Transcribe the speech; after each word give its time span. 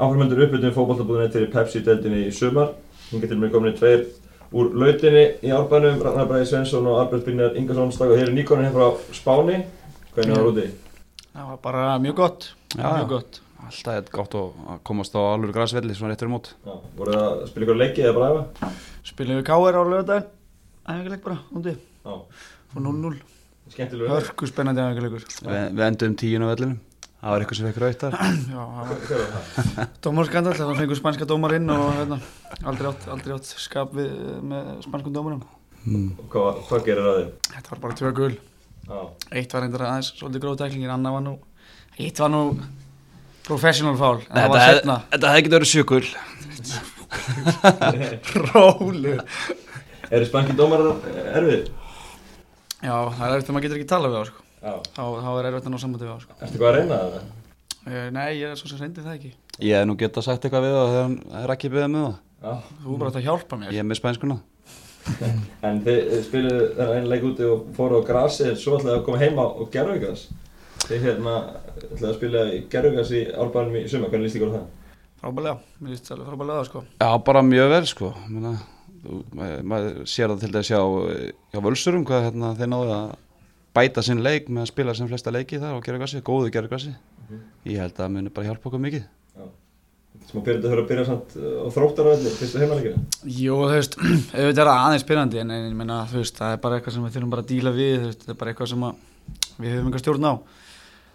Áframöldur 0.00 0.42
uppbytun 0.48 0.72
fókbaltabúðinni 0.74 1.30
til 1.32 1.46
Pepsi-deldinni 1.52 2.24
í 2.28 2.32
sumar. 2.34 2.72
Hinga 3.12 3.28
til 3.30 3.38
mér 3.38 3.52
kominni 3.52 3.76
tveir 3.78 4.06
úr 4.54 4.72
lautinni 4.74 5.24
í 5.46 5.52
árbænum, 5.54 6.00
Ragnar 6.02 6.26
Bræði 6.30 6.48
Svensson 6.50 6.86
og 6.90 6.98
Albert 7.04 7.24
Brynjar 7.26 7.54
Ingarsson 7.58 7.92
stakka 7.94 8.16
hér 8.18 8.32
í 8.32 8.36
Níkonin 8.40 8.66
hér 8.68 8.74
frá 8.74 8.88
Spáni. 9.14 9.60
Hvernig 10.16 10.36
var 10.38 10.48
úti? 10.50 10.66
Það 11.34 11.48
var 11.52 11.60
bara 11.62 11.84
mjög 12.02 12.16
gott, 12.20 12.48
Já, 12.74 12.82
mjög 12.82 13.04
já. 13.04 13.08
gott. 13.14 13.40
Alltaf 13.64 13.94
er 13.96 14.08
gott 14.12 14.34
að 14.36 14.80
komast 14.84 15.14
á 15.16 15.20
alveg 15.24 15.54
græsvelli 15.56 15.94
svona 15.96 16.12
réttur 16.14 16.28
í 16.28 16.32
mót. 16.34 16.50
Já, 16.66 16.74
voru 16.98 17.14
það 17.14 17.28
að 17.30 17.46
spila 17.50 17.66
ykkur 17.66 17.78
leiki 17.80 18.02
eða 18.04 18.16
bara 18.18 18.32
æfa? 18.34 18.72
Spilum 19.08 19.38
við 19.40 19.46
K.R. 19.48 19.78
á 19.78 19.82
lögadaginn, 19.88 20.26
æfingarleik 20.84 21.22
bara, 21.24 21.38
úti, 21.54 21.74
Já, 22.04 22.14
fór 22.74 22.84
0-0. 22.84 23.14
skemmtilega. 23.72 24.10
Hörku 24.18 24.46
spennandi 24.50 24.84
æfingarleikur. 24.84 25.24
Vi, 25.48 25.62
við 25.78 25.86
endum 25.88 26.14
tíun 26.20 26.44
á 26.44 26.48
vellinum. 26.52 26.78
Það 27.24 27.32
var 27.32 27.40
eitthvað 27.40 27.56
sem 27.56 27.66
fekk 27.70 27.78
raut 27.80 28.02
þar. 28.02 28.14
Já, 28.52 28.62
það 28.68 28.88
var 28.88 28.98
var 30.68 30.74
það? 30.74 30.80
fengur 30.82 30.98
spænska 30.98 31.28
dómar 31.30 31.54
inn 31.56 31.70
og 31.72 31.84
hérna, 31.96 32.18
aldrei 32.68 32.88
átt, 32.90 33.06
aldrei 33.14 33.32
átt 33.38 33.48
skap 33.62 33.94
við, 33.96 34.10
með 34.44 34.66
spænskum 34.84 35.14
dómarum. 35.14 35.38
Mm. 35.86 36.10
Hvað, 36.34 36.60
hvað 36.68 36.84
gerir 36.90 37.08
það 37.08 37.16
þig? 37.22 37.30
Þetta 37.54 37.72
var 37.72 37.80
bara 37.86 37.96
tvö 38.02 38.12
gul. 38.18 38.36
Já, 38.84 38.98
Eitt 39.40 39.56
var 39.56 39.64
reyndar 39.64 39.86
aðeins 39.88 40.12
svolítið 40.18 40.44
gróð 40.44 40.60
tæklingin, 40.60 40.92
annað 40.92 41.16
var 41.16 41.24
nú, 41.24 41.34
eitt 41.96 42.20
var 42.20 42.32
nú 42.34 42.42
professional 43.48 43.96
það 43.96 44.20
Þetta 45.14 45.32
hefði 45.32 45.46
getið 45.48 45.58
verið 45.58 45.72
sjökul. 45.72 46.04
Rólu. 48.52 49.16
eru 50.12 50.28
spanski 50.28 50.60
dómar 50.60 50.84
erfið? 50.92 51.72
Já, 52.84 52.96
það 53.16 53.28
er 53.30 53.38
eftir 53.38 53.48
að 53.48 53.56
maður 53.56 53.68
getur 53.70 53.80
ekki 53.80 53.92
tala 53.96 54.12
við 54.12 54.20
þá, 54.20 54.28
sko. 54.28 54.43
Þá, 54.64 54.72
þá 54.96 55.30
er 55.38 55.48
erfitt 55.50 55.66
að 55.68 55.74
ná 55.74 55.78
sambandi 55.82 56.06
við 56.06 56.12
þá, 56.14 56.22
sko. 56.24 56.36
Ertu 56.46 56.60
hvað 56.60 56.70
að 56.70 56.76
reyna 56.78 56.98
það? 57.02 57.24
Eh, 57.84 58.06
Nei, 58.16 58.28
ég 58.40 58.48
er 58.54 58.56
svo 58.56 58.70
sem 58.70 58.80
reyndi 58.80 59.02
það 59.04 59.16
ekki. 59.18 59.32
Ég 59.60 59.76
hef 59.76 59.88
nú 59.90 59.96
getað 60.00 60.24
sagt 60.24 60.46
eitthvað 60.48 60.64
við 60.64 60.74
það 60.78 60.90
þegar 60.94 61.04
hann 61.04 61.16
er 61.42 61.52
ekki 61.54 61.70
byggðið 61.74 61.90
með 61.94 62.04
það. 62.06 62.14
Já. 62.44 62.54
Þú 62.84 62.94
er 62.94 63.00
bara 63.02 63.10
átt 63.12 63.18
að 63.20 63.26
hjálpa 63.28 63.58
mér. 63.60 63.74
Ég 63.76 63.82
er 63.84 63.88
með 63.90 64.00
spænskuna. 64.00 64.38
En 65.68 65.82
þið 65.84 65.98
þið 66.08 66.22
spiluðu 66.24 66.62
þennan 66.78 66.94
einu 66.96 67.10
leik 67.12 67.26
úti 67.28 67.44
og 67.44 67.66
fóru 67.76 67.98
á 68.00 68.08
grasi 68.08 68.46
en 68.48 68.56
svo 68.56 68.78
ætlaði 68.78 68.94
að 68.96 69.04
koma 69.04 69.20
heima 69.20 69.44
og 69.60 69.68
gerðugas. 69.74 70.22
Þið 70.84 71.04
hérna 71.10 71.34
ætlaði 71.74 72.08
að 72.08 72.16
spila 72.16 72.44
í 72.56 72.62
gerðugas 72.72 73.12
í 73.12 73.20
árbænum 73.44 73.76
í 73.76 73.84
sumar, 73.92 74.08
hvernig 74.12 74.30
líst 74.30 74.38
ykkur 74.40 74.52
á 74.52 74.56
það? 74.56 74.64
Frábælega, 75.24 75.58
mér 75.84 75.92
líst 75.92 76.08
alveg 76.12 76.30
frábælega 76.32 76.64
sko. 76.70 76.82
Já, 77.04 77.10
bara 77.28 77.42
mjög 77.44 77.70
vel 77.74 77.84
sko. 77.92 78.10
Maður 79.04 80.00
sér 80.08 80.32
það 80.32 80.42
til 80.46 80.52
dæs 80.56 80.70
hjá, 80.72 80.80
hjá 81.52 81.60
völsurum 81.68 82.04
hvað 82.08 82.26
hérna, 82.30 82.54
þeir 82.56 82.70
náðu 82.72 82.94
að 82.96 83.14
bæta 83.74 84.02
sinn 84.06 84.22
leik 84.22 84.48
með 84.48 84.62
að 84.64 84.70
spila 84.70 84.94
sem 84.94 85.08
flesta 85.10 85.32
leiki 85.34 85.58
þar 85.62 85.76
og 85.78 85.84
gera 85.84 85.98
grassi, 86.02 86.20
góðu 86.24 86.50
gera 86.54 86.70
grassi. 86.70 86.94
Ég 87.66 87.78
held 87.80 87.94
að 87.96 88.02
það 88.04 88.12
muni 88.16 88.30
bara 88.34 88.46
hjálpa 88.50 88.68
okkur 88.70 88.82
mikið. 88.84 89.04
Smá 90.30 90.40
pyrrandi 90.46 90.66
að 90.68 90.72
þurfa 90.72 90.82
að 90.84 90.88
byrja 90.90 91.04
samt 91.08 91.32
uh, 91.36 91.46
á 91.62 91.68
þróttaröðli, 91.74 92.30
fyrstu 92.38 92.60
heimaleikina. 92.62 93.00
Jú, 93.28 93.56
þú 93.66 93.72
veist, 93.74 93.96
auðvitað 94.38 94.60
er 94.64 94.70
aðeins 94.72 95.02
spyrrandi 95.04 95.40
en 95.42 95.50
en 95.52 95.64
ég 95.68 95.74
meina, 95.76 95.96
þú 96.10 96.20
veist, 96.22 96.38
það 96.38 96.54
er 96.54 96.60
bara 96.64 96.78
eitthvað 96.78 96.94
sem 96.96 97.04
við 97.04 97.16
þurfum 97.16 97.32
bara 97.34 97.44
að 97.44 97.50
díla 97.50 97.72
við, 97.74 97.94
þú 97.98 98.08
veist, 98.10 98.22
það 98.24 98.32
er 98.34 98.38
bara 98.40 98.52
eitthvað 98.54 98.70
sem 98.70 98.86
að 98.88 98.94
við 99.64 99.74
höfum 99.74 99.88
einhver 99.90 100.04
stjórn 100.04 100.28
á. 100.30 100.34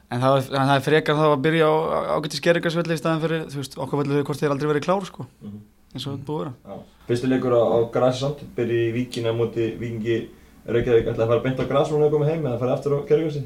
En 0.10 0.24
það, 0.26 0.38
en 0.50 0.68
það 0.70 0.74
er 0.76 0.86
frekar 0.90 1.18
þá 1.20 1.26
að 1.30 1.44
byrja 1.48 1.70
á 1.70 1.74
ágætti 2.20 2.40
skerringarsvelli 2.42 2.96
í 2.98 3.02
staðan 3.02 3.24
fyrir, 3.24 3.44
þú 3.54 3.62
veist, 3.64 3.78
okkar 3.86 4.02
vellu 4.04 4.24
hvort 4.28 4.42
þeir 4.44 4.54
aldrei 4.56 4.70
verið 4.74 4.86
klár, 4.88 5.06
sko, 5.10 5.26
Mhm. 5.48 5.60
eins 5.96 6.06
og 6.08 6.14
þetta 6.18 6.28
búið 6.30 6.40
að 6.40 6.44
vera. 6.44 6.54
Já. 6.66 7.06
Fyrstu 7.10 7.30
leikur 7.32 7.56
á, 7.56 7.62
á 7.66 7.78
grasi 7.94 8.20
samt, 8.26 8.44
byrja 8.58 8.84
í 8.90 8.94
víkina 9.00 9.34
múti 9.38 9.70
vingi 9.80 10.20
Reykjavík, 10.76 11.08
ætlaði 11.10 11.26
að 11.26 11.32
fara 11.34 11.44
beint 11.46 11.62
á 11.62 11.66
gras 11.70 11.92
núna 11.94 12.08
að 12.10 12.14
koma 12.16 12.30
heim 12.30 12.46
eða 12.46 12.60
fara 12.62 12.76
aftur 12.78 12.96
á 12.96 13.00
gerðugasi? 13.10 13.42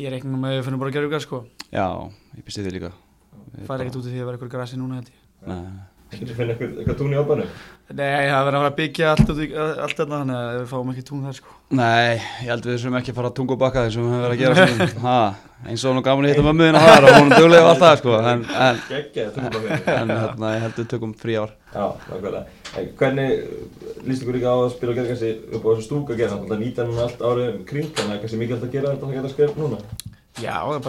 Ég 0.00 0.12
reiknum 0.12 0.40
með 0.40 0.52
að 0.52 0.58
við 0.58 0.66
finnum 0.66 0.82
bara 0.82 0.92
að 0.92 0.96
ykkur, 0.98 1.22
sko. 1.24 1.42
Já, 1.72 1.86
ég 2.36 2.44
býst 2.46 2.60
þið 2.60 2.76
líka. 2.76 2.92
Það 3.62 3.74
er 3.74 3.84
ekkert 3.84 3.98
út 4.00 4.08
í 4.08 4.12
því 4.12 4.20
að 4.22 4.28
vera 4.30 4.40
ykkur 4.40 4.52
grasi 4.52 4.80
núna, 4.80 5.00
held 5.00 5.12
ég. 5.12 5.24
Nei. 5.48 5.91
Skilur 6.12 6.36
finna 6.36 6.52
eitthvað, 6.54 6.72
eitthvað 6.82 6.98
tún 7.00 7.12
í 7.14 7.18
árbænum? 7.22 7.52
Nei, 7.92 8.24
það 8.30 8.44
verður 8.46 8.58
að 8.58 8.66
að 8.70 8.76
byggja 8.78 9.08
allt, 9.12 9.30
út 9.32 9.40
í- 9.42 9.52
allt 9.58 9.96
þarna, 9.98 10.18
þannig 10.22 10.36
að 10.38 10.58
við 10.58 10.66
fáum 10.70 10.90
ekki 10.92 11.02
tún 11.08 11.22
þar, 11.26 11.34
sko. 11.38 11.50
Nei, 11.76 12.12
ég 12.14 12.48
held 12.52 12.64
við 12.68 12.72
þessum 12.76 12.96
ekki 13.00 13.12
að 13.12 13.16
fara 13.18 13.28
að 13.32 13.36
tunga 13.38 13.52
og 13.56 13.60
bakka 13.62 13.82
þessum 13.86 14.02
við 14.06 14.12
höfum 14.12 14.22
verið 14.22 14.32
að 14.32 14.42
gera 14.42 14.54
svona. 14.62 14.86
Ha, 15.02 15.16
eins 15.72 15.84
og 15.88 15.96
nú 15.96 16.02
gaman 16.06 16.24
að 16.28 16.32
hitta 16.32 16.44
mömmuðina 16.46 16.80
þar 16.86 17.06
og 17.08 17.16
hún 17.18 17.28
er 17.28 17.42
duglega 17.42 17.64
og 17.66 17.70
allt 17.72 17.82
það 17.82 17.96
sko. 18.00 18.12
En, 18.32 18.40
en, 18.66 18.76
en 19.98 20.12
hérna, 20.16 20.46
ég 20.56 20.62
held 20.64 20.76
við 20.80 20.88
tökum 20.94 21.12
frí 21.20 21.34
ár. 21.42 21.52
Já, 21.74 21.84
nákvæmlega. 22.08 22.42
En 22.80 22.86
hvernig 22.96 23.28
líst 24.08 24.22
ykkur 24.24 24.36
líka 24.38 24.48
á 24.52 24.56
að 24.56 24.72
spila 24.76 24.96
gerðugasi 24.96 25.30
upp 25.52 25.64
á 25.64 25.70
þessu 25.74 25.84
stúka 25.90 26.16
gerð? 26.16 26.38
Það 26.48 26.62
nýta 26.62 26.86
hann 26.88 27.02
allt 27.04 27.20
árið 27.28 27.46
um 27.52 27.64
kring, 27.68 27.88
þannig 27.98 28.14
að 28.16 28.22
kannski 28.24 28.40
mikilvægt 28.40 28.66
að 28.68 28.74
gera 28.78 28.94
þetta 28.94 29.06
að 29.10 29.16
geta 29.18 29.32
skrif 29.34 29.52
núna. 29.60 29.78
Já, 30.40 30.56
það 30.64 30.76
er 30.78 30.84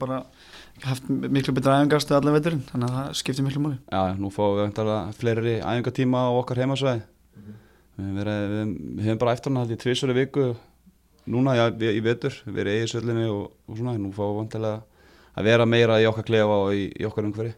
bara 0.00 0.22
það 0.80 0.84
að, 0.84 0.88
að 0.88 0.92
haft 0.92 1.08
miklu 1.36 1.54
betra 1.56 1.78
æfingastu 1.80 2.16
allan 2.16 2.36
veturinn, 2.36 2.64
þannig 2.70 2.88
að 2.88 2.98
það 2.98 3.16
skiptir 3.20 3.46
miklu 3.46 3.62
máli. 3.62 3.78
Já, 3.92 4.02
nú 4.18 4.30
fáum 4.32 4.56
við 4.56 4.64
einhverja 4.66 4.98
fleiri 5.18 5.56
æfingatíma 5.60 6.22
á 6.26 6.30
okkar 6.40 6.62
heimasvæði. 6.62 7.02
Við 7.92 8.06
höfum 8.06 8.20
verið, 8.22 8.44
við, 8.52 8.70
við 8.96 9.08
höfum 9.08 9.20
bara 9.20 9.34
eftir 9.36 9.52
hana 9.52 9.64
haldið 9.64 9.82
tvisur 9.82 10.12
í 10.12 10.16
viku 10.16 10.46
núna 11.32 11.56
já, 11.58 11.66
í, 11.70 11.90
í 11.92 12.00
vetur, 12.02 12.38
við 12.46 12.62
erum 12.62 12.72
í 12.72 12.78
eigisöllinni 12.80 13.26
og, 13.30 13.42
og 13.68 13.78
svona, 13.78 13.98
nú 14.00 14.12
fáum 14.16 14.32
við 14.32 14.40
vantilega 14.40 14.80
að 15.32 15.48
vera 15.48 15.66
meira 15.68 16.00
í 16.02 16.06
okkar 16.08 16.26
klefa 16.28 16.56
og 16.64 16.72
í, 16.76 16.86
í 16.98 17.06
okkar 17.08 17.28
umhverfi. 17.28 17.54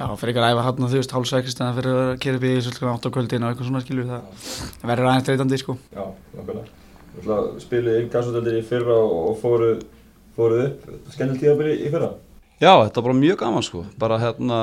Já, 0.00 0.06
fyrir 0.16 0.32
ekki 0.32 0.40
að 0.40 0.54
æfa 0.54 0.64
hann 0.64 0.84
og 0.84 0.90
þú 0.90 1.00
veist, 1.00 1.12
hálf 1.12 1.28
sex 1.28 1.56
þannig 1.58 1.70
að 1.70 1.78
fyrir 1.80 1.98
að 2.00 2.10
kera 2.24 2.38
upp 2.38 2.44
í 2.48 2.52
svolítið 2.64 2.90
átt 2.90 3.06
á 3.06 3.14
kvöldin 3.14 3.44
og 3.44 3.50
eitthvað 3.50 3.68
svona 3.68 3.82
skilur 3.84 4.06
það, 4.08 4.46
það 4.80 4.90
verður 4.90 5.08
aðeins 5.10 5.26
treytandi 5.26 5.58
sko. 5.60 5.76
Já, 5.92 6.04
nákvæmlega. 6.36 6.78
Þú 7.10 7.20
ætla 7.20 7.36
að 7.36 7.48
spila 7.64 7.96
í 7.98 8.06
gasvöldeldir 8.14 8.56
í 8.56 8.64
fyrra 8.70 8.96
og, 8.96 9.18
og 9.28 9.36
fóru, 9.42 9.70
fóruð 10.38 10.62
upp. 10.64 10.86
Skemmtileg 11.12 11.42
tíðabili 11.42 11.74
í 11.84 11.92
fyrra? 11.92 12.10
Já, 12.60 12.74
þetta 12.76 13.00
var 13.00 13.06
bara 13.06 13.16
mjög 13.16 13.38
gaman 13.40 13.64
sko, 13.64 13.78
bara 13.96 14.18
hérna, 14.20 14.56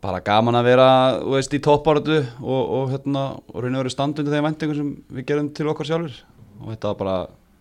bara 0.00 0.22
gaman 0.24 0.56
að 0.56 0.68
vera, 0.70 0.86
þú 1.20 1.34
veist, 1.34 1.52
í 1.52 1.58
toppáratu 1.60 2.14
og, 2.40 2.62
og 2.78 2.94
hérna, 2.94 3.24
og 3.52 3.58
reyna 3.60 3.76
að 3.76 3.82
vera 3.82 3.92
standundi 3.92 4.32
þegar 4.32 4.46
vendingum 4.46 4.78
sem 4.78 4.94
við 5.18 5.26
gerum 5.28 5.50
til 5.58 5.66
okkar 5.68 5.90
sjálfur 5.90 6.14
og 6.62 6.70
þetta 6.70 6.92
var 6.94 6.96
bara, 7.02 7.16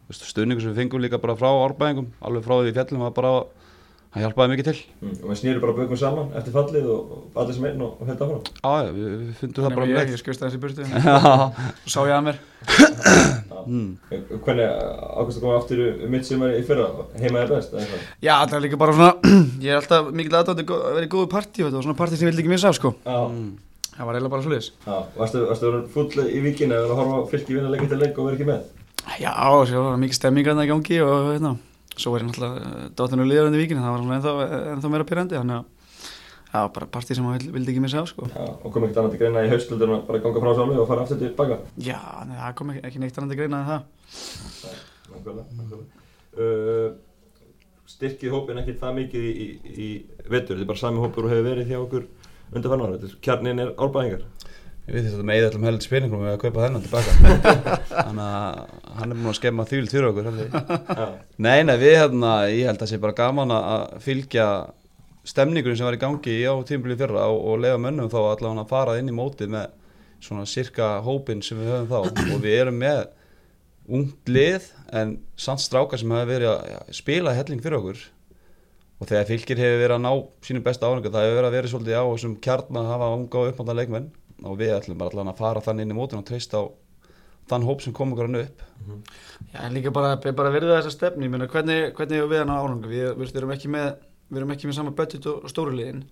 þú 0.05 0.13
veist, 0.13 0.23
stuðningur 0.29 0.63
sem 0.63 0.71
við 0.71 0.79
fengum 0.79 1.03
líka 1.03 1.19
bara 1.19 1.35
frá 1.41 1.49
árbæðingum, 1.51 2.07
alveg 2.23 2.47
frá 2.47 2.53
því 2.55 2.69
við 2.69 2.79
fjallum 2.79 3.03
var 3.03 3.11
bara, 3.17 3.33
það 4.09 4.23
hjálpaði 4.23 4.51
mikið 4.53 4.67
til. 4.67 4.79
Mm. 5.03 5.11
Og 5.19 5.29
við 5.29 5.39
snýrum 5.39 5.63
bara 5.63 5.75
bökum 5.77 5.99
saman 5.99 6.31
eftir 6.39 6.55
fallið 6.55 6.87
og, 6.89 7.11
og 7.13 7.37
allir 7.43 7.57
sem 7.57 7.67
einn 7.69 7.83
og, 7.85 7.91
og 7.99 8.09
held 8.09 8.23
áfram. 8.25 8.41
Já, 8.49 8.71
já, 8.85 8.89
við, 8.95 9.11
við 9.11 9.29
fundum 9.41 9.65
það 9.65 9.75
bara 9.75 9.85
um 9.85 9.91
ég, 9.91 9.99
leik. 9.99 10.13
ég 10.15 10.21
skust 10.23 10.45
aðeins 10.45 10.57
í 10.57 10.87
svo 10.89 11.93
sá 11.93 11.99
ég 12.09 12.15
að 12.17 12.25
mér. 12.25 12.41
mm. 13.69 13.87
Hvernig 14.09 14.65
ákvæmst 14.65 15.37
að 15.37 15.43
koma 15.45 15.55
aftur 15.59 15.85
um 15.85 16.13
mitt 16.15 16.27
sumar 16.27 16.57
í 16.57 16.65
fyrra? 16.65 16.89
Heima 17.21 17.43
er 17.43 17.53
best? 17.53 17.77
Já, 18.25 18.33
það 18.41 18.57
er 18.59 18.65
líka 18.65 18.81
bara 18.81 18.97
svona, 18.97 19.33
ég 19.65 19.73
er 19.75 19.81
alltaf 19.83 20.09
mikil 20.09 20.39
aðdátt 20.41 20.65
að 20.65 20.75
vera 20.97 21.05
í 21.05 21.13
góðu 21.13 21.29
partí, 21.35 21.61
þetta 21.61 21.77
var 21.77 21.87
svona 21.89 21.99
partí 22.01 22.17
sem 22.17 22.25
ég 22.25 22.33
vildi 22.33 22.45
ekki 22.45 22.55
missa 22.55 22.73
af 22.73 22.79
sko. 22.79 22.95
Já. 23.05 23.21
Mm. 23.29 23.49
Það 23.99 24.07
var 24.07 24.15
eiginlega 24.15 24.31
bara 24.31 24.43
svolítið. 24.45 24.67
Já. 24.87 24.97
Varstu, 25.19 25.39
varstu 25.49 25.69
verið 25.69 25.87
full 25.93 26.27
í 26.31 26.43
vikinu 26.43 26.75
eða 26.77 26.93
að 26.93 26.99
horfa 27.01 27.17
á 27.19 27.29
fylki 27.33 27.57
vinna 27.57 27.71
leik 27.73 27.81
eftir 27.83 27.99
leik 27.99 28.15
og 28.15 28.29
vera 28.29 28.37
ekki 28.39 28.47
með? 28.47 28.61
Já, 29.19 29.33
svo 29.67 29.81
var 29.83 29.97
mikið 29.99 30.15
stemming 30.15 30.47
að 30.47 30.59
það 30.61 30.67
í 30.67 30.69
gangi 30.69 30.99
og 31.03 31.27
hérna, 31.33 31.51
svo 31.99 32.13
var 32.13 32.23
ég 32.23 32.29
náttúrulega 32.29 32.87
dóttinu 32.97 33.27
líðarandi 33.27 33.59
víkinu, 33.59 33.83
það 33.83 33.95
var 33.95 34.15
ennþá, 34.17 34.33
ennþá 34.75 34.91
meira 34.93 35.07
pyrrandi, 35.09 35.37
þannig 35.39 35.59
að 35.59 35.67
já, 36.49 36.61
bara 36.73 36.87
partí 36.89 37.17
sem 37.17 37.25
maður 37.25 37.51
vildi 37.53 37.73
ekki 37.73 37.83
missa 37.83 38.01
af 38.01 38.09
sko. 38.09 38.29
Já. 38.31 38.45
Og 38.63 38.73
kom 38.73 38.85
ekkert 38.87 39.01
annað 39.01 39.15
til 39.15 39.21
greina 39.21 39.43
í 39.45 39.51
haustlundur 39.51 39.91
en 39.91 39.97
að 39.99 40.07
bara 40.07 40.21
ganga 40.23 40.43
frá 40.43 40.53
sjálfu 40.57 40.79
og 40.81 40.89
fara 40.89 41.03
aftur 41.05 41.19
til 41.21 41.33
baka? 41.37 41.59
Já, 41.77 41.99
nei, 42.29 42.37
það 42.39 42.55
kom 42.59 42.73
ekki, 42.73 42.83
ekki 42.89 43.03
neitt 43.03 43.19
annandi 43.19 43.37
greina 43.39 43.59
en 43.59 43.69
það. 43.69 43.81
Nákvæmlega, 45.09 45.45
nákvæmlega. 45.59 46.05
Uh, 46.39 46.89
styrkið 47.89 48.33
hópin 48.33 48.61
ekkert 48.61 48.81
það 48.81 48.97
mikið 49.03 49.27
í, 49.29 49.33
í, 49.35 49.49
í 49.69 49.89
vetur, 50.25 50.55
þetta 50.55 50.65
er 50.65 50.71
bara 50.71 50.81
sami 50.81 51.03
hópur 51.03 51.27
og 51.27 51.33
hefur 51.33 51.49
verið 51.51 51.73
hjá 51.73 51.79
okkur 51.83 52.09
undir 52.55 52.75
ára. 52.75 53.13
Kjarnin 53.25 53.63
er 53.65 53.73
árbæðingar. 53.77 54.25
Ég 54.89 54.95
veit 54.95 55.05
þetta 55.05 55.25
með 55.29 55.37
eða 55.39 55.49
allum 55.51 55.65
heldur 55.67 55.85
spilningum 55.85 56.21
við 56.25 56.31
að 56.33 56.39
kaupa 56.41 56.63
þennan 56.63 56.85
tilbaka. 56.85 57.11
Þannig 57.93 58.23
að 58.25 58.95
hann 58.99 59.11
er 59.13 59.19
búin 59.19 59.29
að 59.29 59.35
skemma 59.37 59.65
þvíl 59.69 59.83
fyrir 59.91 60.07
okkur. 60.09 60.29
Nei, 61.45 61.59
nei, 61.67 61.75
við 61.83 61.93
hérna, 61.99 62.31
ég 62.49 62.65
held 62.65 62.79
að 62.79 62.81
það 62.87 62.89
sé 62.95 62.99
bara 63.03 63.17
gaman 63.19 63.53
að- 63.53 63.67
að 63.75 63.99
fylgja 64.07 64.47
stemningunum 65.29 65.77
sem 65.77 65.85
var 65.85 65.97
í 65.99 66.01
gangi 66.01 66.35
á 66.41 66.53
tímabili 66.65 66.97
fyrra 66.97 67.27
og, 67.29 67.37
og 67.51 67.61
lega 67.61 67.77
mönnum 67.83 68.09
þá 68.09 68.17
allavega 68.31 68.63
að 68.65 68.71
fara 68.73 68.95
inn 68.97 69.11
í 69.11 69.15
mótið 69.19 69.51
með 69.53 69.67
svona 70.25 70.45
cirka 70.49 70.87
hópin 71.05 71.43
sem 71.45 71.59
við 71.61 71.69
höfum 71.69 71.91
þá 71.91 72.33
og 72.33 72.41
við 72.43 72.55
erum 72.63 72.79
með 72.81 73.03
ungt 73.99 74.31
lið 74.31 74.65
en 74.95 75.13
samt 75.39 75.61
strákar 75.63 76.01
sem 76.01 76.11
hefur 76.15 76.31
verið 76.33 76.49
að 76.55 76.89
spila 76.97 77.35
helling 77.37 77.61
fyrir 77.61 77.77
okkur 77.77 78.01
og 78.99 79.07
þegar 79.11 79.29
fylgir 79.29 79.61
hefur 79.61 79.79
verið 79.83 79.95
að 79.99 80.03
ná 80.07 80.11
sínum 80.49 80.65
besta 80.65 80.89
áhengu 80.89 81.11
það 81.13 81.27
hefur 81.27 81.37
verið 81.39 81.49
að 81.51 81.57
vera 81.59 81.71
svolítið 81.75 81.99
á 82.01 82.03
þessum 82.09 82.35
kjarn 82.47 82.81
að 82.81 82.89
hafa 82.95 83.11
unga 83.19 83.43
og 83.43 83.51
uppmönda 83.53 83.77
leikmenn 83.79 84.09
og 84.45 84.59
við 84.59 84.75
ætlum 84.77 84.99
bara 84.99 85.13
allavega 85.13 85.35
að 85.35 85.41
fara 85.41 85.63
þann 85.65 85.83
inn 85.83 85.93
í 85.93 85.97
mótin 85.97 86.21
og 86.21 86.27
treysta 86.27 86.61
á 86.61 86.63
þann 87.49 87.65
hóp 87.65 87.83
sem 87.83 87.95
kom 87.95 88.13
okkur 88.13 88.29
hann 88.29 88.41
upp 88.43 88.65
Já, 89.51 89.59
en 89.65 89.73
líka 89.75 89.91
bara, 89.93 90.15
bara 90.17 90.51
verða 90.53 90.79
þessa 90.79 90.93
stefni, 90.93 91.27
ég 91.27 91.33
meina, 91.33 91.47
hvernig, 91.49 91.93
hvernig 91.97 92.21
er 92.21 92.29
við 92.29 92.43
hann 92.43 92.53
á 92.53 92.61
árangu? 92.61 92.89
Við, 92.91 93.05
við, 93.17 93.31
við 93.31 93.39
erum 93.41 93.53
ekki 93.55 93.71
með, 93.73 93.87
með 94.29 94.75
sama 94.77 94.93
budget 94.95 95.25
og 95.29 95.47
stóru 95.49 95.73
liðin. 95.73 96.03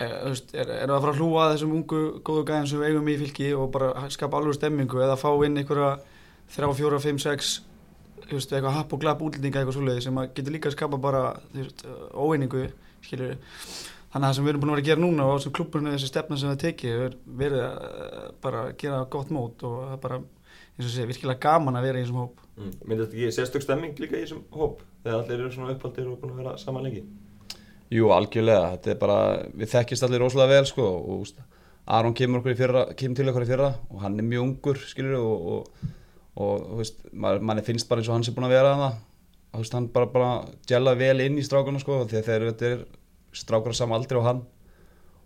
Eh, 0.00 0.14
er, 0.56 0.70
erum 0.80 0.94
við 0.94 0.96
að 0.96 1.02
fara 1.04 1.12
að 1.12 1.20
hlúa 1.20 1.42
að 1.44 1.54
þessum 1.54 1.74
ungu 1.76 2.02
góðu 2.24 2.44
gæðin 2.48 2.70
sem 2.70 2.80
við 2.80 2.88
eigum 2.88 3.10
í 3.12 3.16
fylki 3.20 3.50
og 3.52 3.66
bara 3.74 4.06
skapa 4.12 4.38
alveg 4.40 4.56
stemmingu 4.56 5.02
eða 5.04 5.18
fá 5.20 5.28
inn 5.44 5.60
einhverja 5.60 5.90
þrjá, 6.54 6.70
fjóra, 6.78 7.00
fimm, 7.04 7.20
sex 7.20 7.58
þú 8.30 8.38
veist, 8.38 8.54
eitthvað 8.54 8.76
happ 8.78 8.94
og 8.94 9.02
glapp 9.02 9.24
útlendinga 9.26 9.60
eitthvað 9.60 9.76
svoleiði 9.76 10.04
sem 10.06 10.20
getur 10.36 10.54
líka 10.54 10.70
að 10.70 10.76
skapa 10.78 11.00
bara 11.02 11.22
óeiningu 12.14 12.68
skilur 13.04 13.36
þannig 14.10 14.24
að 14.24 14.28
það 14.28 14.36
sem 14.36 14.44
við 14.44 14.52
erum 14.52 14.64
búin 14.64 14.70
að 14.70 14.76
vera 14.76 14.84
að 14.84 14.90
gera 14.90 15.04
núna 15.04 15.30
og 15.30 15.40
sem 15.44 15.54
klubburinn 15.56 15.94
þessi 15.94 16.10
stefna 16.10 16.38
sem 16.40 16.52
það 16.52 16.62
tekið 16.66 17.06
er 17.06 17.16
verið 17.44 17.64
að 17.64 17.88
eh, 17.90 18.28
bara 18.42 18.66
gera 18.80 19.00
gott 19.16 19.34
mót 19.34 19.66
og 19.66 19.80
það 19.86 19.96
er 19.96 20.04
bara 20.04 20.20
eins 20.20 20.86
og 20.86 20.94
sé, 20.94 21.06
virkilega 21.08 21.42
gaman 21.44 21.78
að 21.78 21.86
vera 21.88 22.00
í 22.00 22.06
þessum 22.06 22.22
hóp 22.24 22.40
Mm. 22.60 22.72
Myndi 22.84 23.04
þetta 23.06 23.16
ekki 23.16 23.34
sérstök 23.36 23.64
stemming 23.64 24.00
líka 24.02 24.18
í 24.18 24.24
þessum 24.24 24.42
hóp 24.52 24.82
þegar 25.04 25.22
allir 25.22 25.38
eru 25.38 25.52
svona 25.54 25.74
uppaldir 25.74 26.08
og 26.10 26.18
búin 26.20 26.34
að 26.34 26.42
vera 26.42 26.58
saman 26.60 26.84
lengi? 26.84 27.04
Jú, 27.90 28.10
algjörlega, 28.14 28.74
þetta 28.74 28.90
er 28.92 28.98
bara, 29.00 29.16
við 29.56 29.70
þekkist 29.72 30.04
allir 30.06 30.20
rosalega 30.22 30.58
vel 30.58 30.68
sko 30.68 30.84
og 30.84 31.22
úst, 31.24 31.40
Aron 31.90 32.14
kemur, 32.14 32.42
okkur 32.42 32.52
í 32.52 32.58
fyrra, 32.58 32.82
kemur 32.98 33.18
til 33.18 33.30
okkur 33.32 33.46
í 33.46 33.48
fyrra 33.48 33.70
og 33.88 34.04
hann 34.04 34.20
er 34.20 34.28
mjög 34.28 34.44
ungur, 34.44 34.82
skilur 34.92 35.16
og, 35.18 35.48
og, 35.54 35.88
og 36.44 36.76
veist, 36.82 37.00
manni 37.16 37.64
finnst 37.66 37.88
bara 37.88 38.04
eins 38.04 38.10
og 38.12 38.18
hann 38.18 38.26
sé 38.28 38.36
búin 38.36 38.46
að 38.50 38.54
vera 38.58 38.76
það 38.82 39.00
þú 39.00 39.62
veist, 39.64 39.78
hann 39.78 39.88
bara, 39.96 40.10
bara 40.12 40.30
gela 40.70 40.94
vel 41.00 41.24
inn 41.24 41.40
í 41.40 41.46
strákuna 41.46 41.80
sko 41.82 42.02
því 42.04 42.20
að 42.20 42.28
þeir 42.28 42.46
þetta 42.50 42.70
er 42.74 42.84
strákar 43.36 43.76
saman 43.76 44.00
aldrei 44.00 44.20
á 44.22 44.28
hann. 44.30 44.42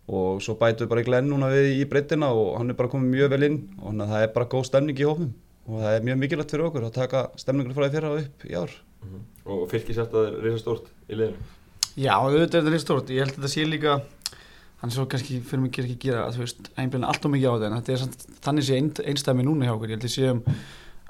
Og 0.04 0.42
svo 0.44 0.56
bætu 0.60 0.84
við 0.84 0.90
bara 0.90 1.04
í 1.04 1.08
glenn 1.08 1.30
núna 1.32 1.48
við 1.52 1.70
í 1.78 1.84
breytina 1.88 2.28
og 2.36 2.58
hann 2.58 2.72
er 2.72 2.76
bara 2.76 2.92
komið 2.92 3.14
mjög 3.14 3.30
vel 3.32 3.46
inn. 3.48 3.58
Og 3.80 3.90
hann, 3.90 4.04
það 4.04 4.26
er 4.26 4.34
bara 4.34 4.50
góð 4.52 4.66
stemning 4.68 5.00
í 5.00 5.08
hófnum 5.08 5.32
og 5.64 5.80
það 5.80 5.94
er 5.96 6.02
mjög 6.04 6.18
mikilvægt 6.20 6.50
fyrir 6.52 6.66
okkur 6.68 6.86
að 6.88 6.96
taka 6.98 7.22
stemningur 7.40 7.76
frá 7.76 7.86
því 7.86 7.94
fyrra 7.96 8.10
og 8.12 8.18
upp 8.20 8.44
í 8.44 8.56
ár. 8.58 8.74
Og 9.44 9.62
fylgis 9.70 10.00
þetta 10.00 10.24
er 10.28 10.36
reysa 10.44 10.60
stórt 10.60 10.90
í 11.08 11.16
liðinu? 11.16 11.48
Já, 11.94 12.12
auðvitað 12.18 12.42
er 12.42 12.50
þetta 12.50 12.74
reynd 12.74 12.84
stórt, 12.84 13.12
ég 13.14 13.24
held 13.24 13.32
að 13.32 13.38
þetta 13.38 13.52
sé 13.54 13.66
líka 13.68 13.96
hann 14.82 14.92
svo 14.92 15.06
kannski 15.08 15.38
fyrir 15.46 15.62
mig 15.62 15.70
ekki 15.72 15.84
að 15.86 16.00
gera 16.02 16.24
þú 16.34 16.42
veist, 16.42 16.70
einblina 16.80 17.08
allt 17.08 17.24
og 17.24 17.32
mikið 17.32 17.48
á 17.48 17.54
þetta 17.54 17.68
en 17.70 17.76
þetta 17.78 17.94
er 17.94 18.02
samt, 18.02 18.24
þannig 18.44 18.66
sé 18.66 18.80
ein, 18.80 18.90
einstæmi 19.12 19.46
núna 19.46 19.68
hjá 19.68 19.74
okkur. 19.76 19.92
Ég 19.92 19.96
held 19.96 20.08
að 20.10 20.14
séum 20.18 20.42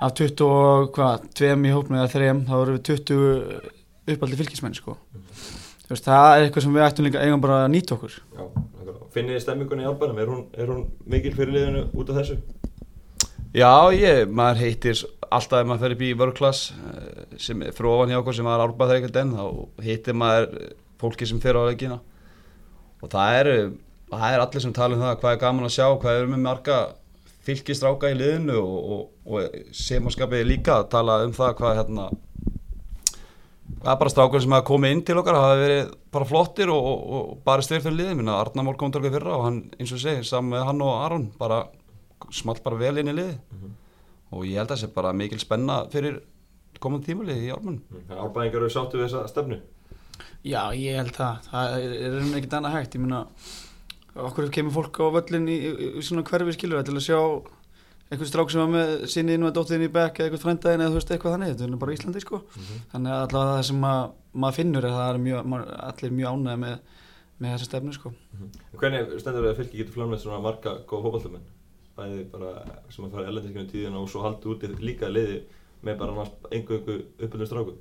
af 0.05 0.14
20 0.20 0.44
og 0.46 0.93
hvað, 0.94 1.26
tveim 1.41 1.67
í 1.67 1.75
hópnu 1.75 1.99
eða 1.99 2.12
þreim 2.14 2.44
þá 2.46 2.55
erum 2.61 2.79
við 2.79 2.85
20 2.93 4.14
uppaldi 4.14 4.38
fylgismenn 4.43 4.79
sko. 4.79 4.99
þú 5.14 5.64
veist, 5.91 6.07
það 6.07 6.29
er 6.35 6.47
eitthvað 6.47 6.67
sem 6.67 6.77
við 6.77 6.87
ættum 6.87 7.09
líka 7.09 7.25
eigum 7.25 7.43
bara 7.45 7.65
að 7.65 7.73
nýta 7.75 7.97
okkur 7.97 8.15
Já. 8.15 8.45
Finnið 9.15 9.37
þið 9.37 9.43
stemmingunni 9.45 9.85
í 9.85 9.87
árbænum? 9.87 10.17
Er 10.19 10.31
hún, 10.31 10.47
er 10.59 10.71
hún 10.73 10.87
mikil 11.07 11.35
fyrir 11.37 11.55
liðinu 11.55 11.85
út 11.95 12.09
af 12.11 12.17
þessu? 12.19 12.39
Já, 13.55 13.71
ég, 13.95 14.25
maður 14.27 14.65
heitir 14.65 15.05
alltaf 15.29 15.61
ef 15.61 15.69
maður 15.69 15.85
fer 15.85 15.95
upp 15.95 16.03
í 16.03 16.09
vörklass 16.19 16.63
sem 17.39 17.63
er 17.63 17.77
frá 17.77 17.87
ofan 17.93 18.11
hjá 18.11 18.19
okkur 18.19 18.35
sem 18.35 18.49
var 18.49 18.65
árbæð 18.65 18.91
þegar 18.91 19.01
ekkert 19.05 19.21
enn 19.21 19.37
þá 19.37 19.85
heitir 19.87 20.19
maður 20.19 20.57
fólki 20.99 21.29
sem 21.31 21.39
fer 21.43 21.59
á 21.59 21.63
leikina 21.63 22.01
og 23.05 23.13
það 23.13 23.39
er, 23.39 23.51
það 24.11 24.27
er 24.33 24.45
allir 24.45 24.65
sem 24.65 24.75
tala 24.75 24.99
um 24.99 25.05
það 25.05 25.17
hvað 25.23 25.37
er 25.37 25.41
gaman 25.45 25.69
að 25.69 25.75
sjá, 25.77 25.87
hvað 26.03 26.19
er 26.19 26.31
með 26.33 26.45
marga 26.49 26.79
fylgistráka 27.45 28.11
í 28.11 28.19
liðinu 28.19 28.59
og, 28.59 28.77
og, 28.97 29.03
og 29.29 29.59
sem 29.77 30.03
að 30.03 30.17
skapið 30.17 30.47
líka 30.49 30.81
að 30.81 30.91
tala 30.97 31.21
um 31.27 31.35
það 31.37 31.57
hvað 31.61 31.79
hérna 31.83 32.09
það 33.85 33.93
er 33.93 34.01
bara 34.01 34.13
strákar 34.13 34.43
sem 34.45 34.55
hafa 34.57 34.67
komið 34.69 34.95
inn 34.95 35.03
til 35.07 35.17
okkar 35.21 35.39
hafa 35.39 35.57
verið 35.61 35.95
bara 36.17 36.29
flottir 36.29 36.73
og, 36.73 36.91
og, 36.91 37.01
og 37.19 37.41
bara 37.47 37.65
styrð 37.65 37.89
fyrir 37.89 37.99
liðin 38.01 38.21
minna, 38.21 38.39
Arnar 38.41 38.67
Mór 38.67 38.79
kom 38.81 38.93
til 38.93 39.03
okkar 39.03 39.17
fyrra 39.19 39.39
og 39.39 39.47
hann, 39.49 39.59
eins 39.79 39.93
og 39.95 40.01
segir, 40.03 40.27
saman 40.29 40.55
með 40.55 40.69
hann 40.71 40.85
og 40.85 40.95
Aron 41.05 41.27
bara 41.41 41.65
smalt 42.33 42.63
bara 42.65 42.81
vel 42.81 43.03
inn 43.03 43.13
í 43.13 43.17
liði 43.17 43.37
og 44.35 44.47
ég 44.49 44.59
held 44.59 44.71
að 44.71 44.75
það 44.75 44.83
sé 44.83 44.91
bara 44.95 45.13
mikil 45.17 45.41
spenna 45.43 45.83
fyrir 45.93 46.23
komandi 46.83 47.13
tímuli 47.13 47.37
í 47.47 47.53
ármann. 47.55 47.83
Þannig 47.91 48.17
að 48.17 48.25
árbæðingar 48.25 48.65
eru 48.65 48.73
sáttu 48.73 48.99
við 48.99 49.07
þessa 49.07 49.29
stefnu? 49.31 49.61
Já, 50.45 50.61
ég 50.77 50.99
held 50.99 51.15
það, 51.17 51.47
það 51.51 51.77
er, 51.77 51.95
er 51.95 52.17
einhvern 52.19 52.39
ekkert 52.41 52.57
annað 52.59 52.77
hægt, 52.79 52.97
ég 52.97 53.05
meina 53.05 53.21
okkur 54.25 54.51
kemur 54.55 54.75
fólk 54.75 55.01
á 55.03 55.07
völlin 55.19 55.47
í, 55.51 55.57
í, 55.57 55.91
í 55.99 56.05
svona 56.05 56.25
hverfi 56.27 56.55
skilur 56.57 56.85
til 56.87 56.97
að 56.97 57.07
sjá 57.07 57.21
einhvern 58.15 58.31
strák 58.31 58.53
sem 58.53 58.63
var 58.63 58.71
með 58.73 58.93
sinniðin 59.13 59.47
og 59.49 59.55
dóttiðin 59.57 59.87
í 59.87 59.93
bekk 59.95 60.21
eða 60.21 60.29
einhvern 60.29 60.43
frændaðin 60.45 60.85
eða 60.85 60.93
þú 60.93 60.99
veist 61.01 61.13
eitthvað 61.15 61.35
þannig, 61.35 61.55
þetta 61.55 61.67
er 61.69 61.81
bara 61.85 61.95
Íslandi 61.95 62.23
sko. 62.25 62.41
Þannig 62.93 63.15
að 63.15 63.23
allavega 63.25 63.57
það 63.57 63.67
sem 63.69 63.87
að, 63.91 64.03
maður 64.45 64.59
finnur 64.59 64.85
er 64.85 64.91
að 64.91 64.99
það 65.01 65.11
er 65.13 65.23
mjög, 65.25 65.49
maður, 65.53 65.73
allir 65.89 66.15
mjög 66.19 66.35
ánægði 66.35 66.61
með, 66.65 67.01
með 67.39 67.55
þessa 67.55 67.69
stefnu 67.71 67.97
sko. 67.97 68.15
En 68.41 68.79
Hvernig 68.83 69.17
stendur 69.23 69.45
það 69.45 69.51
að 69.51 69.59
fylki 69.63 69.81
getur 69.81 69.97
flamlega 69.99 70.25
svona 70.25 70.43
marga 70.45 70.77
góða 70.85 71.07
fókbaltamenn? 71.09 71.49
Bæði 71.95 72.23
bara 72.33 72.53
sem 72.91 73.07
að 73.07 73.17
fara 73.17 73.27
erlendiskinu 73.31 73.71
tíðina 73.71 74.01
og 74.01 74.09
svo 74.11 74.23
haldi 74.25 74.51
úti 74.51 74.71
líka 74.83 75.11
liði 75.11 75.43
með 75.85 75.99
bara 76.01 76.29
einhverju 76.51 77.03
uppöldum 77.23 77.51
stráku? 77.51 77.77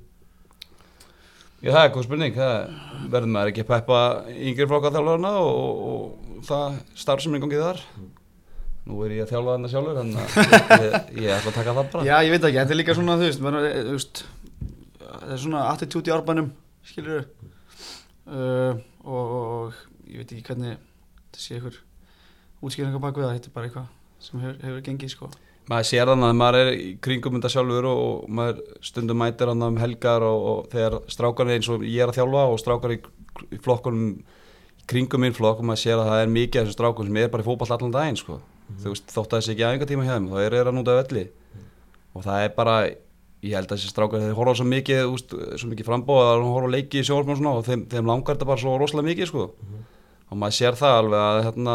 Já, 1.64 1.70
það 1.72 1.84
er 1.86 1.92
góð 1.94 2.04
spurning, 2.04 2.34
það 2.36 2.56
verður 3.08 3.30
maður 3.32 3.50
ekki 3.50 3.62
að 3.64 3.70
peppa 3.70 4.00
yngri 4.34 4.66
flokka 4.68 4.90
þjálfarna 4.92 5.30
og, 5.40 5.54
og, 5.64 6.10
og 6.34 6.42
það 6.44 6.74
starf 7.00 7.24
sem 7.24 7.32
er 7.32 7.40
í 7.40 7.44
gangi 7.46 7.62
þar 7.62 7.80
Nú 8.84 8.98
er 9.06 9.14
ég 9.16 9.24
að 9.24 9.30
þjálfa 9.32 9.52
þarna 9.54 9.68
sjálfur, 9.72 10.00
að 10.00 10.82
ég, 10.84 10.96
ég 11.24 11.30
ætla 11.32 11.50
að 11.50 11.56
taka 11.56 11.72
það 11.78 11.86
bara. 11.94 12.04
Já, 12.04 12.16
ég 12.20 12.34
veit 12.34 12.42
ekki, 12.44 12.58
þetta 12.58 12.74
er 12.74 12.78
líka 12.80 12.96
svona, 12.98 13.14
þú 13.16 13.28
veist, 13.30 13.44
maður, 13.44 13.68
eh, 13.70 13.78
þú 13.86 13.94
veist 13.96 14.24
það 15.24 15.32
er 15.32 15.40
svona 15.40 15.62
attitút 15.70 16.10
í 16.10 16.12
árbænum 16.14 16.50
skilur 16.84 17.24
uh, 18.28 18.76
og, 19.04 19.32
og 19.38 19.78
ég 20.10 20.20
veit 20.20 20.34
ekki 20.34 20.44
hvernig 20.50 20.76
þetta 20.76 21.42
sé 21.46 21.58
ykkur 21.58 21.80
útskýringar 22.64 23.02
bak 23.02 23.18
við 23.18 23.26
það, 23.26 23.38
þetta 23.38 23.50
er 23.50 23.56
bara 23.56 23.70
eitthvað 23.70 23.90
sem 24.24 24.44
hefur, 24.44 24.60
hefur 24.64 24.86
gengið 24.86 25.12
sko. 25.14 25.30
Maður 25.68 25.88
sér 25.88 26.10
þannig 26.10 26.28
að 26.28 26.38
maður 26.42 26.60
er 26.60 26.70
í 26.76 26.88
kringum 27.04 27.36
þetta 27.38 27.50
sjálfur 27.54 27.88
og, 27.88 28.00
og 28.04 28.32
maður 28.36 28.62
stundum 28.84 29.20
mætir 29.20 29.48
hann 29.48 29.64
um 29.64 29.80
helgar 29.80 30.24
og, 30.28 30.48
og 30.50 30.72
þegar 30.72 30.96
strákar 31.12 31.52
eins 31.54 31.68
og 31.72 31.84
ég 31.88 32.04
er 32.04 32.12
að 32.12 32.18
þjálfa 32.20 32.46
og 32.52 32.60
strákar 32.60 32.96
í, 32.96 32.98
í 33.48 33.60
flokkunum 33.64 34.10
kringum 34.90 35.24
minn 35.24 35.36
flokk 35.36 35.62
og 35.62 35.68
maður 35.70 35.80
sér 35.86 36.02
að 36.02 36.10
það 36.10 36.22
er 36.24 36.34
mikið 36.34 36.60
af 36.60 36.66
þessum 36.66 36.76
strákum 36.76 37.08
sem 37.08 37.20
er 37.22 37.30
bara 37.32 37.44
í 37.44 37.48
fótball 37.48 37.70
allan 37.72 37.94
daginn 37.94 38.20
sko. 38.20 38.40
Þú 38.80 38.92
veist 38.94 39.12
þótt 39.14 39.32
að 39.34 39.40
þessi 39.42 39.52
ekki 39.54 39.66
aðeinga 39.68 39.88
tíma 39.90 40.06
hjá 40.08 40.14
þeim 40.18 40.28
þá 40.32 40.36
er 40.44 40.56
það 40.58 40.68
að 40.70 40.76
núta 40.78 40.98
öllu 41.02 41.24
og 42.14 42.24
það 42.24 42.44
er 42.46 42.52
bara 42.56 42.76
ég 43.44 43.52
held 43.58 43.68
að 43.68 43.76
þessi 43.76 43.90
strákar 43.92 44.22
þeir 44.24 44.36
horfa 44.38 44.54
svo 44.60 44.64
mikið 44.70 45.02
úst, 45.12 45.34
svo 45.60 45.68
mikið 45.68 45.88
frambóð 45.90 46.22
að 46.30 46.44
horfa 46.48 46.68
á 46.70 46.74
leiki 46.74 47.00
í 47.02 47.04
sjálfum 47.04 47.34
og 47.34 47.40
svona 47.40 47.54
og 47.58 47.66
þeim, 47.66 47.82
þeim 47.92 48.08
langar 48.08 48.34
þetta 48.38 48.48
bara 48.48 48.62
svo 48.62 48.76
rosalega 48.80 49.08
mikið 49.10 49.28
sko. 49.28 49.42
og 50.30 50.38
maður 50.40 50.56
sér 50.56 50.78
það 50.80 50.94
alveg 51.02 51.20
að 51.28 51.40
hérna 51.44 51.74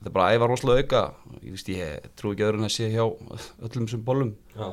þetta 0.00 0.12
bara 0.16 0.28
að 0.30 0.36
æfa 0.38 0.46
rosalega 0.48 0.80
auka. 0.80 1.02
Ég, 1.44 1.50
veist, 1.52 1.68
ég 1.68 2.06
trú 2.16 2.32
ekki 2.32 2.46
öðrun 2.46 2.64
að 2.64 2.72
sé 2.72 2.88
hjá 2.88 3.04
öllum 3.68 3.88
sem 3.92 4.00
bollum. 4.06 4.30
Já, 4.56 4.70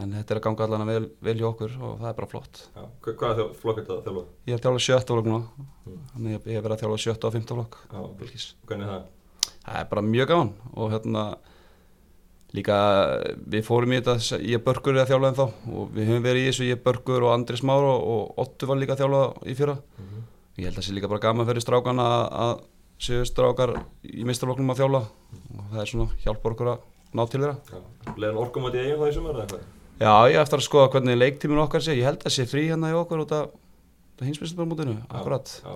en 0.00 0.14
þetta 0.16 0.32
er 0.32 0.40
að 0.40 0.44
ganga 0.48 0.64
allan 0.64 0.86
vel, 0.88 1.10
vel 1.20 1.36
hjá 1.36 1.48
okkur 1.50 1.74
og 1.84 1.98
það 2.00 2.08
er 2.08 2.16
bara 2.22 2.30
flott. 2.32 2.62
Já. 2.72 2.86
Hva- 3.04 3.16
Hvað 3.20 3.42
er 3.44 3.52
flokk 3.60 3.82
þetta 3.82 3.98
að 3.98 4.04
þjálfa? 4.08 4.24
ég 4.48 4.54
er 4.56 4.56
að 4.56 4.64
þjálfa 4.64 4.84
sjötta 4.88 5.12
flokk 5.18 5.28
núna. 5.28 5.68
Þannig 6.16 6.40
að 6.40 6.48
ég 6.48 6.64
Já, 9.60 9.70
það? 9.70 9.80
er 9.80 9.88
bara 9.92 10.02
mjög 10.06 10.30
gaman 10.32 10.52
og 10.74 10.92
hérna 10.94 11.24
líka 12.56 12.76
við 13.46 13.62
fórum 13.66 13.92
í 13.94 14.00
þetta 14.00 14.40
ég 14.42 14.62
börgur 14.66 14.96
er 14.96 15.04
að 15.04 15.12
þjálfa 15.12 15.30
en 15.30 15.38
þá 15.38 15.44
og 15.46 15.94
við 15.94 16.10
höfum 16.10 16.24
verið 16.26 16.42
í 16.42 16.50
þessu 16.50 16.66
ég 16.66 16.82
börgur 16.82 17.26
og 17.28 17.34
Andri 17.34 17.60
Smár 17.60 17.86
og, 17.86 18.06
og 18.14 18.42
Ottu 18.42 18.66
var 18.66 18.80
líka 18.80 18.96
að 18.96 19.04
þjálfa 19.04 19.22
í 19.46 19.56
fyrra 19.58 19.76
ég 20.58 20.66
held 20.66 20.74
að 20.74 20.80
það 20.80 20.86
sé 20.88 20.96
líka 20.96 21.10
bara 21.12 21.22
gaman 21.22 21.46
fyrir 21.48 21.64
strákan 21.64 22.02
að, 22.02 22.22
að 22.44 22.54
séu 23.00 23.26
strákar 23.28 23.74
í 24.04 24.24
meistarflokknum 24.28 24.72
að 24.74 24.82
þjálfa 24.82 25.02
og 25.04 25.68
það 25.70 25.84
er 25.84 25.92
svona 25.92 26.24
hjálpar 26.24 26.56
okkur 26.56 26.72
að 26.74 26.88
ná 27.14 27.22
til 27.30 27.40
þeirra 27.40 27.54
Já. 27.70 27.84
Leðan 28.16 28.40
orkum 28.42 28.66
að 28.66 28.80
ég 28.80 28.88
eigin 28.88 29.00
það 29.00 29.12
í 29.12 29.14
sumar 29.16 29.38
eða 29.38 29.46
eitthvað? 29.46 29.68
Já, 30.00 30.12
ég 30.32 30.40
eftir 30.40 30.60
að 30.60 30.66
skoða 30.66 30.90
hvernig 30.94 31.18
leiktíminn 31.20 31.60
okkar 31.60 31.84
sé, 31.84 31.94
ég 31.98 32.06
held 32.08 32.22
að 32.24 32.34
sé 32.34 32.46
frí 32.48 32.66
hérna 32.70 32.90
í 32.90 32.96
okkur 32.96 33.24
út 33.26 33.32
af 33.36 33.50
hinsmestarmótinu, 34.24 34.94
akkurat. 35.08 35.50
Já, 35.64 35.74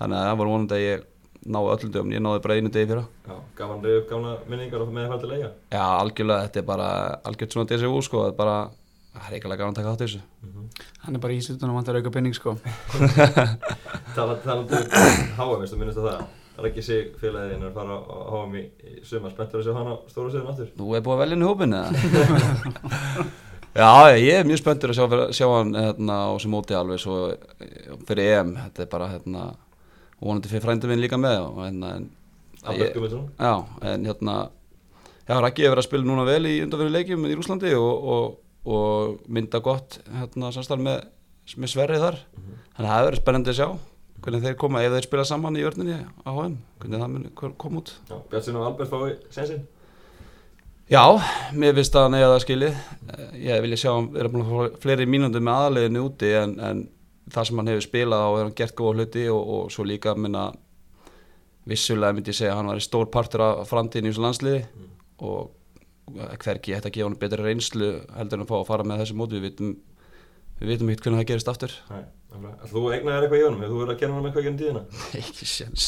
Þannig 0.00 0.18
að 0.18 0.26
það 0.28 0.38
var 0.40 0.50
vonandi 0.50 0.76
að 0.76 0.82
ég 0.84 1.04
náði 1.44 1.72
öllum 1.74 1.92
dögum, 1.94 2.12
ég 2.14 2.22
náði 2.24 2.42
bara 2.44 2.54
einu 2.58 2.70
degi 2.72 2.88
fyrra. 2.90 3.04
já. 3.28 3.34
Gaman 3.58 3.82
reyðu 3.84 4.00
upp 4.02 4.08
gamla 4.10 4.32
minningar 4.48 4.84
og 4.84 4.92
með 4.94 5.10
það 5.12 5.20
til 5.24 5.30
leia? 5.34 5.50
Já, 5.74 5.84
algjörlega, 6.00 6.46
þetta 6.48 6.62
er 6.62 6.66
bara 6.70 6.88
algjört 7.30 7.52
svona 7.56 7.68
DSU, 7.70 7.90
sko, 8.06 8.22
það 8.24 8.30
er 8.32 8.38
bara, 8.38 8.56
það 9.14 9.26
er 9.28 9.36
eitthvað 9.38 9.58
gaman 9.60 9.74
að 9.74 9.80
taka 9.80 9.92
þátt 9.92 10.04
í 10.04 10.08
þessu. 10.08 10.22
hann 11.04 11.14
er 11.18 11.22
bara 11.26 11.34
í 11.34 11.42
ísutunum 11.42 11.76
vantar 11.78 11.98
auka 12.00 12.10
penning 12.14 12.34
sko 12.34 12.56
Talandi 14.14 14.74
um 14.74 14.88
HM, 15.36 15.60
veistu, 15.60 15.78
minnist 15.80 16.00
að 16.00 16.08
það? 16.10 16.24
Rækki 16.64 16.82
sig 16.86 17.06
félagin 17.18 17.64
að 17.66 17.72
fara 17.74 17.96
á 17.98 18.30
HM 18.30 18.52
í, 18.60 18.64
sumar, 19.02 19.32
spenntur 19.34 19.64
sjá 19.66 19.72
hann 19.74 19.88
á 19.90 19.94
stóru 20.10 20.30
síðan 20.30 20.52
aftur? 20.52 20.68
Þú 20.78 20.92
er 20.94 21.02
búið 21.02 21.16
að 21.16 21.22
velja 21.24 21.34
henni 21.34 21.48
hópin, 21.50 21.74
eða? 21.74 21.88
Já, 23.74 24.14
ég 24.14 24.36
er 24.38 24.46
mjög 24.46 24.60
spenntur 24.60 24.92
að 24.92 24.98
sjá, 25.00 25.06
sjá 25.34 25.46
hann 25.50 25.72
hérna, 25.74 26.18
á 26.30 26.32
sem 26.38 26.52
móti 26.54 26.76
alveg 26.78 27.00
svo 27.02 27.16
eh, 27.34 27.88
fyrir 28.06 28.36
EM, 28.36 28.52
þetta 28.60 28.84
er 28.84 28.90
bara 28.92 29.08
hérna, 29.10 29.46
vonandi 30.24 30.50
fyrir 30.50 30.64
frændum 30.64 30.92
minn 30.92 31.02
líka 31.02 31.18
með 31.20 31.40
og 31.46 31.58
hérna, 31.62 31.94
en, 31.98 32.06
Albert 32.64 32.96
Guðmundsson? 32.96 33.26
Já, 33.38 33.54
en 33.92 34.06
hérna 34.08 34.36
Já, 35.24 35.38
Raggi 35.40 35.64
hefur 35.64 35.72
verið 35.72 35.82
að 35.84 35.88
spila 35.88 36.08
núna 36.08 36.26
vel 36.28 36.42
í 36.50 36.54
undanverðu 36.64 36.92
leikjum 36.92 37.26
í 37.28 37.36
Rúslandi 37.38 37.72
og, 37.78 38.08
og, 38.14 38.24
og 38.68 39.28
mynda 39.32 39.60
gott 39.64 39.98
hérna, 40.12 40.52
samstarf 40.52 40.84
með, 40.84 41.06
með 41.56 41.72
Sverri 41.72 42.00
þar 42.02 42.18
þannig 42.34 42.80
að 42.80 42.88
það 42.88 42.96
hefur 42.96 43.08
verið 43.10 43.22
spennandi 43.22 43.54
að 43.54 43.60
sjá 43.60 43.68
hvernig 44.24 44.44
þeir 44.44 44.58
koma, 44.60 44.82
ef 44.84 44.96
þeir 44.96 45.06
spila 45.08 45.28
saman 45.28 45.56
í 45.60 45.64
örninni 45.68 46.00
á 46.00 46.30
HM, 46.32 46.58
hvernig 46.80 47.04
það 47.04 47.14
mun 47.14 47.56
koma 47.60 47.80
út 47.82 47.94
Bjartsinn 48.32 48.60
og 48.60 48.68
Albert 48.68 48.92
fái 48.92 49.16
sensin? 49.32 49.64
Já, 50.92 51.00
mér 51.56 51.76
finnst 51.78 51.96
að 51.96 52.18
eiga 52.18 52.32
það 52.34 52.42
skilið 52.44 52.78
Eh, 53.14 53.36
ég 53.48 53.62
vilja 53.64 53.80
sjá 53.84 53.92
að 53.92 54.36
fá 54.48 54.78
fleiri 54.82 55.06
mínútur 55.08 55.42
með 55.44 55.66
aðleginu 55.66 56.04
úti 56.08 56.30
en, 56.38 56.54
en 56.62 56.82
það 57.32 57.48
sem 57.48 57.60
hann 57.60 57.72
hefur 57.72 57.86
spilað 57.86 58.24
á 58.24 58.30
er 58.34 58.44
hann 58.44 58.56
gert 58.58 58.76
góða 58.78 58.98
hluti 58.98 59.26
og, 59.32 59.42
og 59.56 59.72
svo 59.72 59.86
líka 59.88 60.14
minna 60.18 60.48
vissulega 61.68 62.12
myndi 62.16 62.32
ég 62.34 62.38
segja 62.38 62.52
að 62.52 62.60
hann 62.60 62.72
var 62.72 62.82
í 62.82 62.84
stór 62.84 63.08
partur 63.12 63.44
af 63.46 63.68
framtíðin 63.70 64.10
í 64.10 64.12
þessu 64.12 64.24
landsliði 64.26 64.64
og 65.24 65.54
hvergi 66.42 66.74
ég 66.74 66.80
ætti 66.80 66.90
að 66.90 66.96
gefa 66.98 67.08
hann 67.08 67.20
betri 67.22 67.46
reynslu 67.46 67.90
heldur 68.18 68.38
en 68.38 68.44
að 68.44 68.50
fá 68.50 68.56
að 68.58 68.68
fara 68.68 68.84
með 68.84 69.04
þessu 69.04 69.16
móti. 69.16 69.38
Við 69.40 69.46
vitum 69.48 69.70
við 70.60 70.70
veitum 70.70 70.90
ekkert 70.92 71.06
hvernig 71.06 71.22
það 71.22 71.30
gerist 71.30 71.50
aftur. 71.50 71.72
Nei. 71.90 72.04
Þú 72.34 72.80
eignaði 72.90 73.14
þér 73.14 73.24
eitthvað 73.24 73.38
í 73.38 73.44
honum, 73.44 73.60
hefur 73.62 73.72
þú 73.72 73.80
verið 73.80 73.92
að 73.94 74.00
gera 74.00 74.14
hann 74.14 74.24
eitthvað 74.28 74.44
gennum 74.44 74.58
tíðina? 74.58 74.80
ekki 75.20 75.46
séns. 75.46 75.84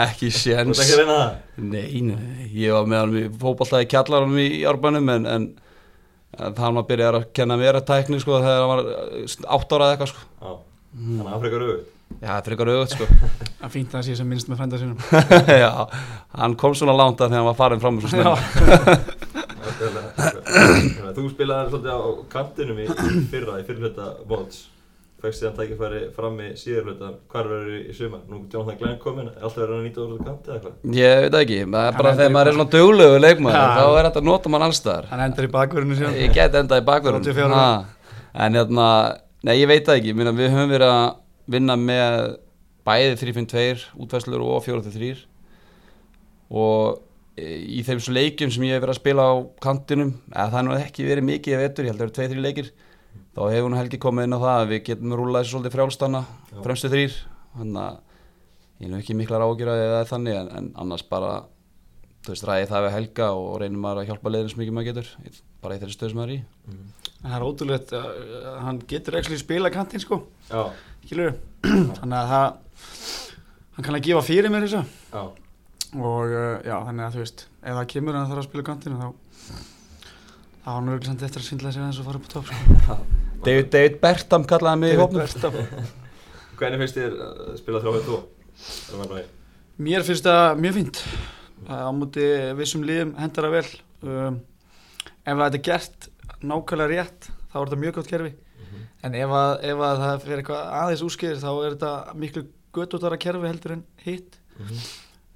Ekki 0.00 0.30
Þú 0.30 0.38
séns 0.38 0.78
ert 0.78 0.84
ekki 0.84 0.94
að 0.94 1.00
reyna 1.02 1.16
það? 1.18 1.34
nei, 1.60 2.00
nei, 2.08 2.46
ég 2.56 2.72
var 2.72 2.88
með 2.88 3.02
hann 3.02 3.18
í 3.20 3.24
fótballtaði 3.42 3.88
kjallarunum 3.92 4.40
í 4.40 4.46
árbænum 4.70 5.12
en, 5.14 5.28
en, 5.34 5.46
það 6.38 6.70
var 6.78 6.86
byrjað 6.90 7.18
að 7.20 7.26
kenna 7.38 7.56
mér 7.60 7.74
að 7.80 7.86
tækni 7.90 8.18
sko 8.22 8.32
þegar 8.42 8.60
hann 8.60 8.70
var 8.70 8.80
átt 9.56 9.74
ára 9.74 9.84
eða 9.88 9.92
eitthvað 9.96 10.10
sko. 10.12 10.20
Já, 10.44 10.50
þannig 10.94 11.24
að 11.24 11.34
Afrika 11.38 11.54
eru 11.58 11.66
auðvitað. 11.68 11.90
já, 12.20 12.28
það 12.30 12.44
frekar 12.48 12.70
auðvöld 12.72 12.92
sko. 12.94 13.04
Það 13.64 13.68
er 13.68 13.72
fínt 13.72 13.88
að 13.88 13.96
það 13.96 14.04
sé 14.06 14.12
sem 14.18 14.28
minnst 14.28 14.48
með 14.50 14.58
frænda 14.60 14.76
sínum. 14.76 14.98
Já, 15.64 15.70
hann 16.36 16.54
kom 16.60 16.74
svona 16.76 16.92
langt 16.98 17.16
að 17.24 17.30
þegar 17.32 17.40
hann 17.40 17.48
var 17.48 17.56
farin 17.56 17.80
fram 17.80 17.96
úr 17.96 18.02
svo 18.04 18.10
snemma 18.12 18.36
Þú 21.16 21.22
spilaði 21.32 21.70
svolítið 21.72 21.92
á 21.96 22.00
kantinum 22.34 22.78
í 22.82 22.84
í 22.84 23.24
fyrra, 23.32 23.56
í 23.60 23.64
fyrirhluta 23.66 24.10
móts. 24.28 24.56
Fækst 25.22 25.40
síðan 25.40 25.54
tækifæri 25.56 26.00
fram 26.12 26.34
í 26.42 26.48
síðurhluta. 26.58 27.10
Hvar 27.32 27.46
verður 27.48 27.76
í 27.78 27.94
sumar? 27.96 28.20
Nú 28.28 28.42
Jonathan 28.52 28.78
Glenn 28.80 28.98
komin, 29.00 29.28
alltaf 29.38 29.56
verið 29.62 29.76
að 29.78 29.84
nýta 29.86 30.02
úr 30.04 30.18
kanti 30.20 30.50
eða 30.50 30.56
eitthvað? 30.58 30.74
ég 30.98 31.20
veit 31.22 31.32
það 31.32 31.44
ekki, 31.44 31.58
það 31.64 31.86
er 31.88 31.96
bara 31.98 32.10
Hann 32.10 32.18
þegar 32.18 32.34
maður 32.34 32.50
er 32.50 32.56
svona 32.58 32.70
döglegur 32.74 33.22
leikmaður 33.24 33.56
Já. 33.56 33.64
þá 33.78 33.84
er 33.86 34.08
þetta 34.08 34.20
að 34.20 34.28
nota 34.28 34.52
mann 34.52 34.66
allstaðar 34.66 35.08
Hann 35.12 35.24
endar 35.24 35.44
í 35.48 35.52
bakverðinu 35.54 35.98
síðan 36.00 36.18
ég 36.20 36.34
get 36.34 36.58
endað 36.60 36.82
í 36.82 36.86
bakverðum 36.90 37.24
34 37.24 37.48
ára. 37.54 37.84
en 38.34 38.58
hérna, 38.60 38.88
nei 39.48 39.54
ég 39.60 39.70
veit 39.70 39.86
það 39.88 40.00
ekki 40.02 40.14
Minna, 40.18 40.34
við 40.36 40.52
höfum 40.52 40.74
verið 40.74 40.92
að 40.92 41.06
vinna 41.54 41.76
með 41.80 42.36
bæði 42.84 43.16
3-5-2 43.24 43.86
útvæslur 44.04 44.44
og 44.44 44.64
4-3 44.66 45.24
og 46.52 47.00
e, 47.40 47.48
í 47.80 47.82
þeim 47.86 48.02
leikjum 48.12 48.52
sem 48.52 48.66
ég 48.68 48.76
hef 48.76 48.84
verið 48.84 48.92
að 48.92 49.00
spila 49.00 49.24
á 49.24 49.34
kantinum 49.64 50.18
eða 50.34 50.50
það 50.52 50.58
er 50.60 50.66
nú 50.68 50.76
ekki 50.76 51.08
verið 51.08 51.30
mikið 51.32 52.74
að 53.34 53.50
vetur, 53.50 53.54
ég 53.54 53.64
held 53.64 53.64
að 53.64 53.64
það 53.64 53.64
eru 53.64 53.64
2-3 53.64 53.64
leikir 53.64 53.64
þá 53.64 53.64
hefur 53.64 53.70
nú 53.70 53.78
Helgi 53.80 53.98
komið 53.98 54.24
inn 54.28 54.36
á 54.36 54.44
það 54.44 54.60
að 54.60 54.68
við 54.70 54.84
getum 54.88 55.14
rúlað 55.18 55.42
þessu 55.42 55.54
svolítið 55.54 55.74
frjálstanna 55.74 56.22
Já. 56.24 56.58
fremstu 56.62 56.90
þrýr 56.92 57.16
þannig 57.54 57.80
að 57.82 57.96
ég 58.78 58.86
er 58.86 58.92
nú 58.92 58.98
ekki 59.00 59.16
miklar 59.18 59.44
ágjörði 59.44 59.86
eða 59.88 60.04
þannig 60.10 60.38
en, 60.38 60.50
en 60.58 60.68
annars 60.84 61.04
bara 61.08 61.32
þú 62.24 62.32
veist 62.32 62.46
ræði 62.48 62.68
það 62.70 62.84
við 62.86 62.94
Helga 62.94 63.26
og 63.34 63.58
reynir 63.60 63.82
maður 63.82 64.02
að 64.02 64.08
hjálpa 64.10 64.32
leiðinu 64.32 64.52
sem 64.52 64.60
mikið 64.62 64.76
maður 64.76 64.88
getur 64.90 65.08
bara 65.64 65.74
í 65.74 65.82
þeirri 65.82 65.96
stöð 65.96 66.12
sem 66.12 66.20
maður 66.20 66.30
er 66.30 66.36
í. 66.36 66.40
En 67.24 67.26
það 67.30 67.36
er 67.36 67.46
ótrúlegt 67.48 67.94
að 67.96 68.06
að 68.52 68.58
hann 68.64 68.80
getur 68.88 69.18
ekki 69.20 69.38
spila 69.40 69.72
kantinn 69.74 70.04
sko. 70.04 70.20
Þannig 71.98 72.18
að 72.18 72.30
það 72.34 72.46
Hann 73.74 73.86
kann 73.86 73.96
að 73.98 74.04
gefa 74.06 74.22
fyrir 74.22 74.52
mér 74.54 74.68
þessu 74.68 74.82
já, 74.84 75.22
Og 75.98 76.30
uh, 76.30 76.60
já, 76.62 76.76
þannig 76.86 77.06
að 77.08 77.16
þú 77.16 77.22
veist 77.24 77.44
Ef 77.58 77.74
það 77.74 77.88
kemur 77.90 78.14
að 78.14 78.20
það 78.20 78.30
þarf 78.30 78.42
að 78.44 78.48
spila 78.48 78.66
kantinn 78.68 79.00
þá 79.00 79.08
þá 80.64 80.70
var 80.70 80.78
hann 80.78 80.88
örgulega 80.94 81.10
samt 81.10 81.26
eftir 81.26 81.42
að 81.42 81.48
svindla 81.50 81.74
sér 81.74 81.84
aðeins 81.84 82.00
og 82.00 82.08
fara 82.08 82.22
upp 82.22 82.30
á 82.30 82.34
topp 82.36 82.48
sko. 82.52 82.98
David, 83.44 83.68
David 83.72 83.96
Bertam 84.00 84.44
kallaði 84.48 84.80
mig 84.80 84.94
í 84.94 84.98
hópnum. 84.98 85.26
Hvernig 86.56 86.80
finnst 86.80 86.96
þér 86.96 87.16
að 87.20 87.56
spila 87.60 87.80
þrjá 87.82 88.06
þú? 88.06 88.18
Mér 89.84 90.06
finnst 90.06 90.24
það 90.24 90.62
mjög 90.62 90.76
fínt. 90.78 91.00
Á 91.68 91.90
móti 91.92 92.28
vissum 92.56 92.86
liðum 92.86 93.12
hendara 93.18 93.50
vel. 93.52 93.66
Um, 94.04 94.38
ef 95.24 95.36
það 95.40 95.58
er 95.58 95.64
gert 95.68 96.08
nákvæmlega 96.44 96.90
rétt 96.92 97.28
þá 97.52 97.58
er 97.60 97.66
þetta 97.66 97.80
mjög 97.82 97.96
gott 97.98 98.10
kerfi. 98.12 98.32
En 99.04 99.16
ef, 99.18 99.32
að, 99.36 99.54
ef 99.68 99.82
að 99.84 100.02
það 100.04 100.22
fyrir 100.24 100.40
eitthvað 100.40 100.74
aðeins 100.80 101.04
úrskýðir 101.04 101.42
þá 101.42 101.50
er 101.52 101.74
þetta 101.74 102.18
miklu 102.22 102.44
göttutara 102.78 103.18
kerfi 103.20 103.50
heldur 103.50 103.74
en 103.76 103.82
hitt. 104.06 104.38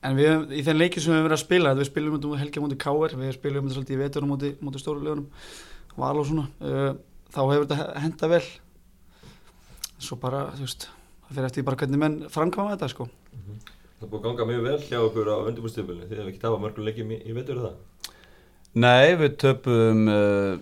En 0.07 0.17
við, 0.17 0.55
í 0.55 0.63
þeim 0.65 0.79
leikið 0.79 1.05
sem 1.05 1.13
við 1.13 1.19
höfum 1.19 1.29
verið 1.29 1.37
að 1.37 1.45
spila 1.45 1.75
við 1.77 1.91
spilum 1.91 2.17
um 2.17 2.33
á 2.33 2.65
móti 2.65 2.81
K.R. 2.81 3.19
við 3.19 3.35
spilum 3.37 3.67
um 3.67 3.69
þetta 3.69 3.77
svolítið 3.77 3.99
í 3.99 4.01
vetur 4.01 4.25
á 4.25 4.31
móti, 4.31 4.55
móti 4.65 4.81
stóru 4.81 5.03
liðunum 5.03 5.29
val 5.99 6.15
og 6.23 6.29
svona. 6.29 6.47
Uh, 6.63 6.93
þá 7.35 7.41
hefur 7.53 7.67
þetta 7.71 8.03
henda 8.05 8.31
vel. 8.35 8.45
Svo 9.99 10.19
bara, 10.23 10.45
þú 10.55 10.65
veist 10.67 10.87
það 10.89 11.35
fyrir 11.35 11.49
eftir 11.51 11.67
bara 11.67 11.81
hvernig 11.83 12.01
menn 12.03 12.17
framkvæma 12.33 12.77
þetta 12.77 12.91
sko. 12.93 13.09
Það 13.99 14.07
er 14.07 14.11
búið 14.13 14.21
að 14.21 14.27
ganga 14.29 14.47
mjög 14.47 14.65
vel 14.69 14.79
hjá 14.87 14.99
okkur 15.03 15.29
á 15.35 15.37
undirbúrstífbölinu 15.51 16.07
Þið 16.07 16.19
hefur 16.21 16.31
ekki 16.31 16.43
tapað 16.45 16.61
mörgum 16.63 16.85
leikjum 16.87 17.09
í, 17.11 17.17
í 17.19 17.33
vetur 17.35 17.59
það? 17.65 18.13
Nei, 18.79 19.07
við 19.19 19.33
töpum 19.43 20.05
uh, 20.13 20.53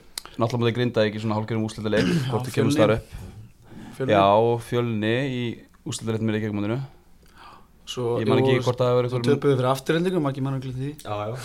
náttúrulega 0.41 0.61
mútið 0.63 0.77
grinda 0.79 1.05
ekki 1.05 1.21
svona 1.21 1.37
hálfgerðum 1.37 1.67
úslita 1.69 1.93
leik 1.93 2.09
hvort 2.31 2.49
kemum 2.55 2.73
Fjölni. 2.73 2.77
starf 2.79 2.97
upp. 2.97 4.09
Já, 4.09 4.25
fjölni 4.71 5.13
í 5.29 5.43
úslita 5.85 6.15
leikum 6.15 6.33
í 6.33 6.37
leikjagumundinu 6.37 6.79
Svo, 7.87 8.17
Ég 8.19 8.27
man 8.27 8.41
ekki 8.43 8.57
og 8.59 8.65
hvort 8.67 8.81
það 8.81 8.89
hefur 8.91 9.05
verið 9.05 9.27
töpuðu 9.29 9.57
fyrir 9.61 9.69
afturhendingum, 9.71 10.25
ekki 10.27 10.43
mann 10.43 10.57
að 10.57 10.65
glita 10.65 10.81
því. 10.81 10.89
Já, 11.05 11.17
já. 11.23 11.37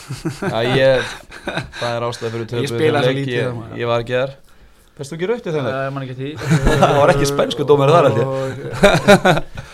Já, 0.56 0.78
ég, 0.80 1.12
það 1.82 1.92
er 1.92 2.06
ástæði 2.08 2.32
fyrir 2.34 2.48
Ég 2.48 2.54
töpu 2.56 2.72
spilaði 2.72 3.04
svo 3.06 3.12
leik, 3.12 3.20
lítið 3.20 3.36
ég, 3.36 3.44
þarna, 3.52 3.68
já. 3.68 3.76
ég 3.82 3.92
var 3.92 4.06
ekki 4.06 4.16
þar 4.18 4.34
Fyrstu 4.98 5.16
ekki 5.16 5.28
þeim? 5.28 5.66
Leik? 5.66 5.74
Það 5.74 5.92
mann 5.96 6.06
ekki 6.06 6.16
því. 6.18 6.30
Það 6.82 6.96
var 7.00 7.12
ekki 7.14 7.28
spænsku 7.30 7.66
dómari 7.68 7.94
þar, 7.96 8.08
ég. 8.18 8.26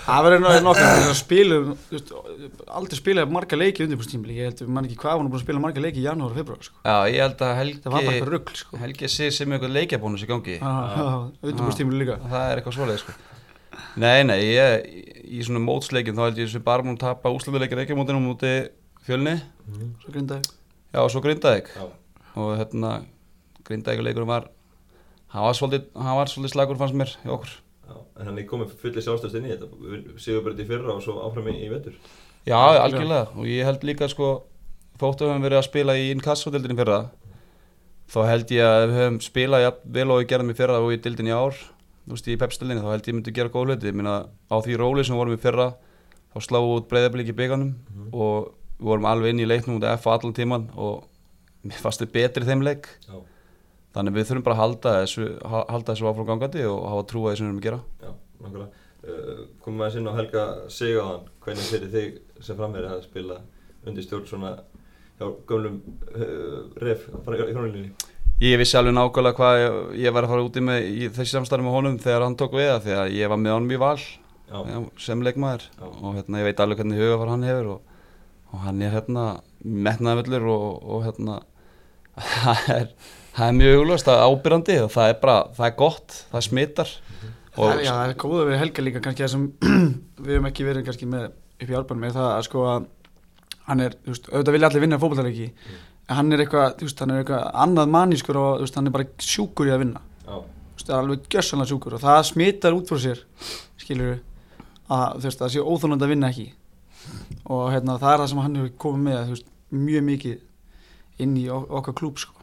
Það 0.07 0.27
verður 0.27 0.43
náttúrulega 0.45 0.89
að 1.03 1.15
spilum 1.17 1.71
Aldrei 2.77 3.00
spilaði 3.00 3.33
marga 3.36 3.57
leiki 3.59 3.83
undirbúrstímli 3.83 4.38
Ég 4.38 4.51
held, 4.51 4.62
mann 4.71 4.88
ekki 4.88 5.00
hvað, 5.01 5.17
hún 5.19 5.27
er 5.27 5.33
búin 5.33 5.41
að 5.41 5.43
spila 5.43 5.63
marga 5.63 5.83
leiki 5.83 6.00
í 6.00 6.05
janúar 6.05 6.31
og 6.31 6.38
februar 6.39 6.62
sko. 6.63 6.77
Já, 6.86 6.95
ég 7.12 7.25
held 7.25 7.41
að 7.43 7.55
Það 7.57 7.57
var 7.57 7.97
bara 7.97 8.03
eitthvað 8.03 8.13
Helgi 8.13 8.29
rugl 8.31 8.59
sko. 8.62 8.79
Helgi 8.83 9.09
sé 9.12 9.29
sem 9.36 9.55
eitthvað 9.57 9.74
leikjabónus 9.75 10.24
í 10.24 10.29
gangi. 10.29 10.59
Undirbúrstímli 10.62 12.03
líka. 12.03 12.19
Það 12.24 12.45
er 12.53 12.62
eitthvað 12.62 12.77
svoleið 12.77 13.01
sko. 13.03 13.17
Nei, 13.97 14.21
nei, 14.29 14.38
ég, 14.53 14.86
í 15.27 15.41
svona 15.45 15.63
mótsleikin 15.65 16.15
þá 16.17 16.27
held 16.29 16.39
ég 16.43 16.53
sem 16.53 16.63
bara 16.65 16.86
múin 16.86 16.95
að 16.95 17.03
tapa 17.07 17.33
úslutaleikin 17.33 17.81
leikjamótinu 17.81 18.21
múti 18.24 18.53
fjölni. 19.09 19.36
Svo 20.05 20.13
grindaði 20.13 20.53
Já, 20.93 21.01
svo 21.12 21.21
Grindavík. 21.21 21.67
Já, 21.75 21.83
og 22.39 22.53
hérna 22.57 22.91
Grindavíkuleikurum 23.67 24.29
var 24.31 24.47
hann 25.34 25.48
var 25.48 25.57
svolítið, 25.57 25.89
svolítið 25.93 26.53
slagur 26.53 26.79
fannst 26.79 26.98
mér 26.98 27.13
í 27.24 27.31
okkur. 27.34 27.55
Já 27.88 27.98
En 28.17 28.25
hann 28.31 28.39
er 28.41 28.48
komið 28.50 28.74
fullir 28.81 29.03
sjálfstöðst 29.05 29.38
inn 29.38 29.46
í 29.48 29.53
þetta. 29.53 29.67
Sigur 30.22 30.43
bara 30.46 30.57
í 30.57 30.67
fyrra 30.67 30.96
og 30.96 31.03
svo 31.05 31.19
áfram 31.22 31.48
í, 31.51 31.55
í 31.67 31.69
vetur. 31.69 31.96
Já, 32.48 32.57
algjörlega. 32.57 33.27
Og 33.38 33.48
ég 33.50 33.67
held 33.67 33.86
líka 33.86 34.10
sko 34.10 34.31
þóttu 34.98 35.27
við 35.27 35.34
höfum 35.34 35.46
verið 35.46 35.60
að 35.60 35.67
spila 35.67 35.96
í 36.00 36.07
inkassodildinni 36.15 36.77
fyrra 36.79 37.00
þá 38.07 38.19
held 38.31 38.53
ég 38.55 38.65
að 38.65 38.84
við 38.84 39.00
höfum 39.01 39.19
spilað 39.25 39.65
jafn 39.65 39.91
vel 39.98 40.07
og 40.07 40.22
við 40.22 40.29
gerðum 40.31 40.53
í 40.53 40.57
fyrra 40.57 40.79
og 40.81 40.93
í 40.96 41.00
dildinni 41.03 41.34
í 41.34 41.36
ár 41.38 41.57
þú 41.57 42.15
veist, 42.15 42.29
í 42.31 42.38
pepstildinni, 42.39 42.81
þá 42.81 42.93
held 42.93 43.10
ég 43.10 43.17
myndi 43.17 43.36
gera 43.36 43.51
góð 43.53 43.67
hluti. 43.67 43.91
Ég 43.91 43.98
minna 44.00 44.15
á 44.48 44.55
því 44.63 44.79
róli 44.79 45.03
sem 45.05 45.13
við 45.13 45.22
vorum 45.22 45.38
í 45.38 45.43
fyrra 45.43 45.67
þá 46.34 46.38
sláum 46.48 46.69
við 46.69 46.77
út 46.79 46.89
breyðablík 46.91 47.31
í 47.34 47.38
bygganum 47.38 47.74
og 48.15 48.53
við 48.79 48.89
vorum 48.89 49.10
alveg 49.12 49.36
inn 49.36 49.43
í 49.43 49.50
leiknum 49.50 49.77
út 49.77 49.89
F 49.91 50.07
allan 50.10 50.36
tíman 50.38 50.69
og 50.74 51.05
mér 51.67 51.84
fannst 51.84 52.01
þið 52.01 52.13
betri 52.15 52.48
í 52.48 52.50
þeim 52.50 52.63
leik. 52.65 52.88
Já, 53.05 53.19
þannig 53.98 54.13
að 54.13 54.20
við 54.22 54.27
þurfum 54.30 54.46
bara 54.48 54.56
að 54.58 54.62
halda 54.63 54.94
þessu, 55.01 55.27
ha- 55.51 55.66
halda 55.74 55.94
þessu 55.94 56.10
áfram 56.12 56.30
gangandi 56.32 56.66
og 56.70 56.82
hafa 56.94 57.06
trú 57.12 57.24
að 57.25 57.34
þessu 57.36 57.44
við 57.44 57.50
erum 57.50 57.62
að 57.62 57.68
gera. 57.68 57.80
Já, 58.06 58.12
nákvæmlega. 58.46 58.84
Uh, 59.08 59.44
Komum 59.63 59.84
aðeins 59.86 60.00
inn 60.01 60.10
á 60.10 60.18
Helga 60.18 60.44
Sigaðan 60.74 61.27
Hvernig 61.46 61.68
fyrir 61.70 61.92
þig 61.94 62.16
sem 62.44 62.58
framherri 62.58 62.89
að 62.92 63.04
spila 63.06 63.38
undir 63.88 64.04
stjórn 64.04 64.25
svona 64.27 64.50
hjá 65.20 65.27
gömlum 65.48 65.77
uh, 66.12 66.58
ref 66.82 67.06
bara 67.24 67.38
í 67.46 67.54
hrónulinni 67.56 67.92
Ég 68.42 68.58
vissi 68.60 68.75
alveg 68.77 68.94
nákvæmlega 68.98 69.38
hvað 69.38 69.60
ég, 69.62 69.77
ég 70.04 70.13
var 70.13 70.27
að 70.27 70.34
fara 70.34 70.44
úti 70.46 70.62
með 70.62 70.84
í 70.92 71.08
þessi 71.13 71.32
samstarfi 71.38 71.66
með 71.66 71.74
honum 71.77 71.96
þegar 72.04 72.25
hann 72.25 72.36
tók 72.38 72.58
við 72.58 72.68
það 72.70 72.84
því 72.84 72.96
að 72.98 73.13
ég 73.18 73.32
var 73.32 73.39
með 73.42 73.56
honum 73.56 73.72
í 73.74 73.80
val. 73.82 73.96
Já, 74.51 74.82
sem 75.08 75.24
leikmaður. 75.25 75.63
Já. 75.74 75.86
og 75.88 76.12
hérna, 76.20 76.42
ég 76.44 76.46
veit 76.51 76.62
alveg 76.66 76.82
hvernig 76.84 77.01
hugafar 77.01 77.32
hann 77.34 77.48
hefur 77.48 77.72
og, 77.74 77.96
og 78.51 78.62
hann 78.68 78.84
er 78.86 78.94
hérna 78.94 79.24
metnaðvöldur 79.88 80.46
og, 80.54 80.68
og 80.86 81.08
hérna 81.08 81.39
það 82.36 82.70
er, 82.75 82.92
það 83.38 83.48
er 83.51 83.58
mjög 83.60 83.79
augljóst 83.82 84.08
að 84.12 84.24
ábyrrandi 84.27 84.77
og 84.84 84.91
það 84.94 85.12
er 85.13 85.17
bara, 85.22 85.38
það 85.58 85.67
er 85.72 85.75
gott, 85.84 86.17
það 86.34 86.46
smittar 86.50 86.94
Það 87.58 87.63
og 87.65 87.72
er- 87.74 87.84
Já, 87.88 87.91
það 87.98 88.10
er 88.12 88.15
góða 88.22 88.46
við 88.51 88.60
Helga 88.62 88.84
líka 88.86 89.00
kannski 89.01 89.24
það 89.25 89.32
sem 89.34 89.46
við 90.27 90.34
höfum 90.36 90.48
ekki 90.51 90.65
verið 90.67 90.86
kannski 90.88 91.08
með 91.10 91.24
upp 91.58 91.72
í 91.72 91.77
árbænum 91.79 92.03
er 92.06 92.15
það 92.17 92.27
að 92.36 92.44
sko 92.48 92.65
að 92.70 92.86
hann 93.67 93.82
er, 93.84 93.96
þú 94.06 94.13
veist, 94.13 94.27
auðvitað 94.32 94.56
vilja 94.58 94.67
allir 94.70 94.84
vinna 94.86 95.00
fótballtaleiki 95.01 95.48
en 96.08 96.15
hann 96.20 96.32
er 96.38 96.44
eitthvað, 96.44 96.75
þú 96.79 96.86
veist, 96.88 97.01
hann 97.03 97.13
er 97.15 97.24
eitthvað 97.24 97.48
annað 97.65 97.89
mannískur 97.98 98.38
og 98.39 98.51
þú 98.62 98.67
veist, 98.67 98.77
hann 98.79 98.88
er 98.88 98.94
bara 98.96 99.08
sjúkur 99.27 99.67
í 99.67 99.74
að 99.74 99.82
vinna. 99.82 100.03
Já, 100.24 100.36
þú 100.38 100.77
veist, 100.77 100.86
það 100.88 100.94
er 100.96 101.01
alveg 101.01 101.25
gjössanlega 101.34 101.72
sjúkur 101.74 101.98
og 101.98 102.03
það 102.06 102.20
smittar 102.29 102.77
út 102.77 102.88
frá 102.94 103.01
sér 103.03 103.24
skilur 103.82 104.13
við 104.13 104.22
að 104.96 105.17
þú 105.17 105.27
veist, 105.27 105.41
það 105.41 105.51
sé 105.58 105.65
óþólandi 105.74 106.08
að 106.08 106.13
vinna 106.13 106.29
ekki. 106.32 106.48
Og 107.51 107.65
hérna, 107.74 107.98
það 108.00 108.13
er 108.13 108.22
það 108.24 108.32
sem 108.32 108.41
hann 108.46 108.56
hefur 108.62 108.72
komið 108.86 109.03
með 109.10 109.20
þú 109.25 109.36
veist, 109.36 109.51
mjög 109.84 110.08
mikið 110.13 111.25
inn 111.25 111.36
í 111.41 111.46
ok- 111.58 111.75
okkar 111.82 111.98
klúb 112.00 112.22
sko. 112.24 112.37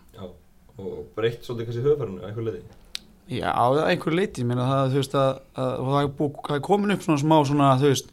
Og 0.78 1.04
breytt 1.16 1.44
svolítið 1.46 1.68
kannski 1.68 1.84
höfðfærinu 1.84 2.20
að 2.22 2.28
einhver 2.30 2.48
leiði 2.48 2.62
Já, 3.28 3.50
að 3.56 3.78
einhver 3.88 4.12
leiti, 4.18 4.42
ég 4.42 4.46
meina 4.46 4.64
það, 4.68 4.90
þú 4.92 4.98
veist, 5.00 5.14
að, 5.14 5.38
að 5.56 5.84
það 5.88 6.00
er, 6.02 6.08
búið, 6.18 6.32
það 6.48 6.56
er 6.58 6.64
komin 6.66 6.90
upp 6.92 7.02
svona 7.06 7.22
smá 7.22 7.36
svona, 7.48 7.68
þú 7.80 7.92
veist, 7.92 8.10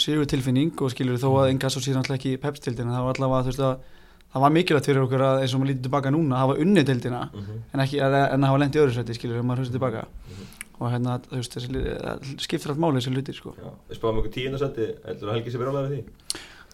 sigur 0.00 0.24
tilfinning 0.30 0.80
og 0.80 0.90
skilur 0.94 1.18
þó 1.20 1.28
að 1.42 1.50
enga 1.52 1.68
svo 1.70 1.82
síðan 1.84 2.00
alltaf 2.00 2.16
ekki 2.16 2.32
pepstildina, 2.40 2.94
það 2.96 3.04
var 3.04 3.18
allavega, 3.18 3.42
þú 3.44 3.50
veist, 3.52 3.60
að 3.60 3.74
það 4.34 4.42
var 4.46 4.54
mikilvægt 4.56 4.88
fyrir 4.88 5.02
okkur 5.04 5.22
að 5.26 5.42
eins 5.42 5.52
og 5.54 5.60
maður 5.60 5.70
lítið 5.70 5.84
tilbaka 5.88 6.10
núna, 6.14 6.40
hafa 6.40 6.56
unnið 6.64 6.86
tildina 6.88 7.20
mm 7.28 7.40
-hmm. 7.40 7.60
en 7.74 7.80
ekki, 7.84 8.00
en 8.00 8.40
að 8.42 8.48
hafa 8.48 8.58
lent 8.58 8.74
í 8.74 8.80
öðru 8.80 8.94
sæti, 8.96 9.14
skilur, 9.14 9.34
þegar 9.36 9.48
maður 9.50 9.60
hugsa 9.60 9.72
tilbaka 9.76 10.06
Mhm. 10.30 10.46
og 10.80 10.90
hérna, 10.92 11.18
þú 11.28 11.36
veist, 11.36 11.54
þessi, 11.54 12.38
skiptir 12.40 12.70
allt 12.70 12.80
máli 12.80 12.98
þessi 12.98 13.12
hlutir, 13.14 13.34
sko. 13.34 13.54
Já, 13.54 13.70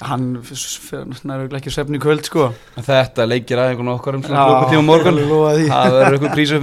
að? 0.01 0.07
Hann 0.09 0.25
nærður 1.29 1.57
ekki 1.59 1.71
svefni 1.75 1.97
í 1.99 2.01
kvöld 2.03 2.25
sko 2.25 2.43
En 2.77 2.83
Þetta 2.87 3.27
leikir 3.29 3.59
aðeins 3.61 3.91
okkar 3.95 4.15
um 4.19 4.23
svona 4.25 4.45
klukkutíma 4.49 4.81
á 4.81 4.83
morgun. 4.91 5.19
Það 5.71 5.87
verður 5.97 6.15
eitthvað 6.17 6.51
En 6.51 6.55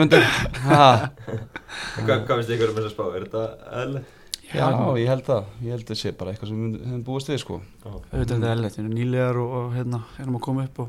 Hvað, 2.08 2.20
hvað 2.26 2.36
finnst 2.40 2.54
ykkur 2.56 2.70
um 2.72 2.76
þessa 2.80 2.92
spá? 2.94 3.04
Er 3.18 3.22
þetta 3.28 3.44
eðlilegt? 3.82 4.08
já, 4.48 4.68
ég 4.98 5.08
held 5.12 5.26
það 5.28 5.44
Ég 5.66 5.72
held 5.76 5.86
það 5.90 5.98
sé 6.02 6.10
bara 6.18 6.30
eitthvað 6.34 6.50
sem 6.54 6.60
við 6.64 6.70
höfum 6.88 7.04
búist 7.08 7.28
við 7.32 7.40
sko 7.44 7.56
Já. 7.84 7.92
auðvitað 7.92 8.46
er 8.48 8.58
þetta 8.64 8.78
við 8.78 8.84
erum 8.86 8.96
nýlegar 8.98 9.36
og, 9.42 9.48
og 9.60 9.66
hérna, 9.76 10.00
erum 10.24 10.38
að 10.40 10.44
koma 10.48 10.62
upp 10.70 10.78
og 10.80 10.88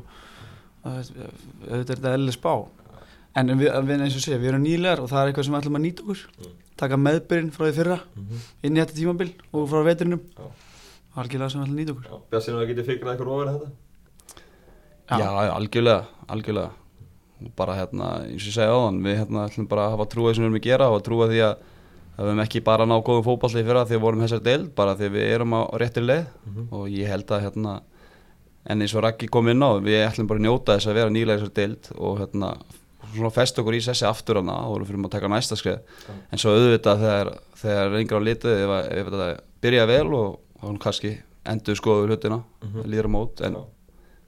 auðvitað 0.85 1.75
er 1.75 1.83
þetta 1.89 2.13
eðlileg 2.15 2.35
spá 2.37 2.53
en 3.39 3.45
við, 3.59 3.67
við 3.89 3.97
eins 4.05 4.15
og 4.15 4.23
segja, 4.23 4.39
við 4.41 4.49
erum 4.53 4.63
nýlegar 4.63 4.99
og 5.03 5.07
það 5.11 5.19
er 5.25 5.29
eitthvað 5.33 5.45
sem 5.49 5.53
við 5.57 5.61
ætlum 5.61 5.79
að 5.79 5.85
nýta 5.85 6.01
okkur 6.05 6.21
Mm. 6.39 6.55
taka 6.79 6.95
meðbyrinn 7.03 7.51
frá 7.51 7.63
því 7.67 7.73
fyrra 7.75 7.97
Mhm. 8.15 8.35
inn 8.63 8.77
í 8.77 8.79
þetta 8.79 8.95
tímabil 8.95 9.31
og 9.51 9.67
frá 9.69 9.79
vetrinum 9.83 10.21
Já. 10.39 10.45
Algjörlega 11.15 11.49
sem 11.49 11.61
við 11.61 11.65
ætlum 11.65 11.75
að 11.75 11.79
nýta 11.79 11.93
okkur 11.95 12.09
Já, 12.09 12.17
Björnsinn 12.31 12.59
að 12.59 12.67
getið 12.69 12.85
fikrað 12.89 13.11
eitthvað 13.13 13.33
ofar 13.33 13.47
en 13.47 13.59
þetta? 13.59 13.71
Já. 15.09 15.17
Já, 15.19 15.29
algjörlega, 15.55 16.05
algjörlega 16.29 16.69
bara 17.55 17.75
hérna, 17.79 18.07
eins 18.27 18.43
og 18.43 18.49
ég 18.49 18.55
segi 18.59 18.67
áðan 18.75 18.97
Við 19.05 19.17
hérna 19.21 19.45
ætlum 19.47 19.67
bara 19.71 19.85
að 19.87 19.93
hafa 19.95 20.05
trúið 20.11 20.33
sem 20.35 20.43
við 20.43 20.49
erum 20.49 20.59
að 20.59 20.65
gera 20.67 20.89
og 20.91 21.03
trúa 21.07 21.27
því 21.31 21.39
að 21.47 21.53
við 22.19 22.25
höfum 22.27 22.41
ekki 22.43 22.61
bara 22.67 22.85
náð 22.85 23.03
góðum 23.07 23.23
fótballti 23.29 23.61
fyrir 23.63 23.79
að 23.79 23.85
því 23.87 23.95
að 23.95 23.99
við 23.99 24.03
vorum 24.03 24.23
þessar 24.25 24.41
deild 24.43 24.73
bara 24.75 24.95
því 24.99 25.05
að 25.07 25.13
við 25.15 25.29
erum 25.37 25.53
á 25.55 25.61
réttir 25.79 26.03
leið 26.03 26.25
Mhm. 26.49 26.65
og 26.75 26.83
ég 26.91 27.07
held 27.07 27.31
að 27.31 27.43
hérna 27.45 27.73
en 28.69 28.81
eins 28.83 28.93
og 28.95 29.03
Raggi 29.05 29.27
kom 29.31 29.47
inn 29.47 29.63
á, 29.63 29.71
við 29.79 30.03
ætlum 30.03 30.27
bara 30.27 30.39
að 30.39 30.43
njóta 30.45 30.75
þess 30.75 30.87
að 30.91 30.97
vera 30.99 31.09
nýlega 31.15 31.39
þessar 31.39 31.53
deild 31.55 31.89
og 31.95 32.19
hérna 32.19 32.49
svona 33.15 33.31
fest 33.31 33.55
okkur 33.57 33.73
í 33.73 33.81
sessi 33.81 34.05
aftur 34.05 34.35
hana 34.43 34.57
og 34.67 34.81
við 34.81 34.87
fyrir 34.91 35.05
að 35.07 35.11
taka 35.15 35.27
næsta 35.31 35.55
skrið 35.55 35.79
en 36.29 36.37
svo 36.37 36.51
auðvitað 36.51 36.99
þegar, 37.05 37.31
þegar 37.55 37.89
lengra 37.95 38.19
á 38.19 38.27
litið 38.27 38.51
ef, 38.59 38.69
að- 38.75 38.91
ef 38.99 39.07
þetta 39.07 39.29
byrja 39.63 39.87
vel 39.87 40.13
og 40.13 40.39
þá 40.61 40.77
kannski 40.79 41.11
endur 41.45 41.75
skoðu 41.79 42.07
hlutina 42.09 42.41
Mhm. 42.63 42.83
líður 42.85 43.07
á 43.07 43.11
mót 43.15 43.41
en 43.45 43.53
Já. 43.55 43.63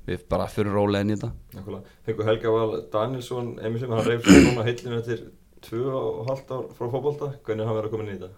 við 0.07 0.19
bara 0.29 0.47
fyrir 0.47 0.73
rólega 0.73 1.01
inn 1.01 1.11
í 1.11 1.15
þetta 1.19 1.31
Nákvæmlega. 1.55 1.83
Fengu 2.05 2.23
Helga 2.25 2.51
Val 2.51 2.81
Danielsson 2.91 3.51
einmi 3.61 3.79
sem 3.79 3.89
hann 3.91 4.05
reyf 4.05 4.23
sér 4.25 4.45
núna 4.47 4.63
heillinu 4.65 4.99
eftir 5.01 5.25
tvö 5.61 5.83
og 5.93 6.27
halvt 6.29 6.49
ár 6.51 6.63
frá 6.77 6.87
fótbolta 6.89 7.33
hvernig 7.45 7.61
er 7.61 7.67
hann 7.67 7.75
verið 7.77 7.89
að 7.89 7.91
koma 7.91 8.03
inn 8.07 8.15
í 8.15 8.19
þetta? 8.19 8.31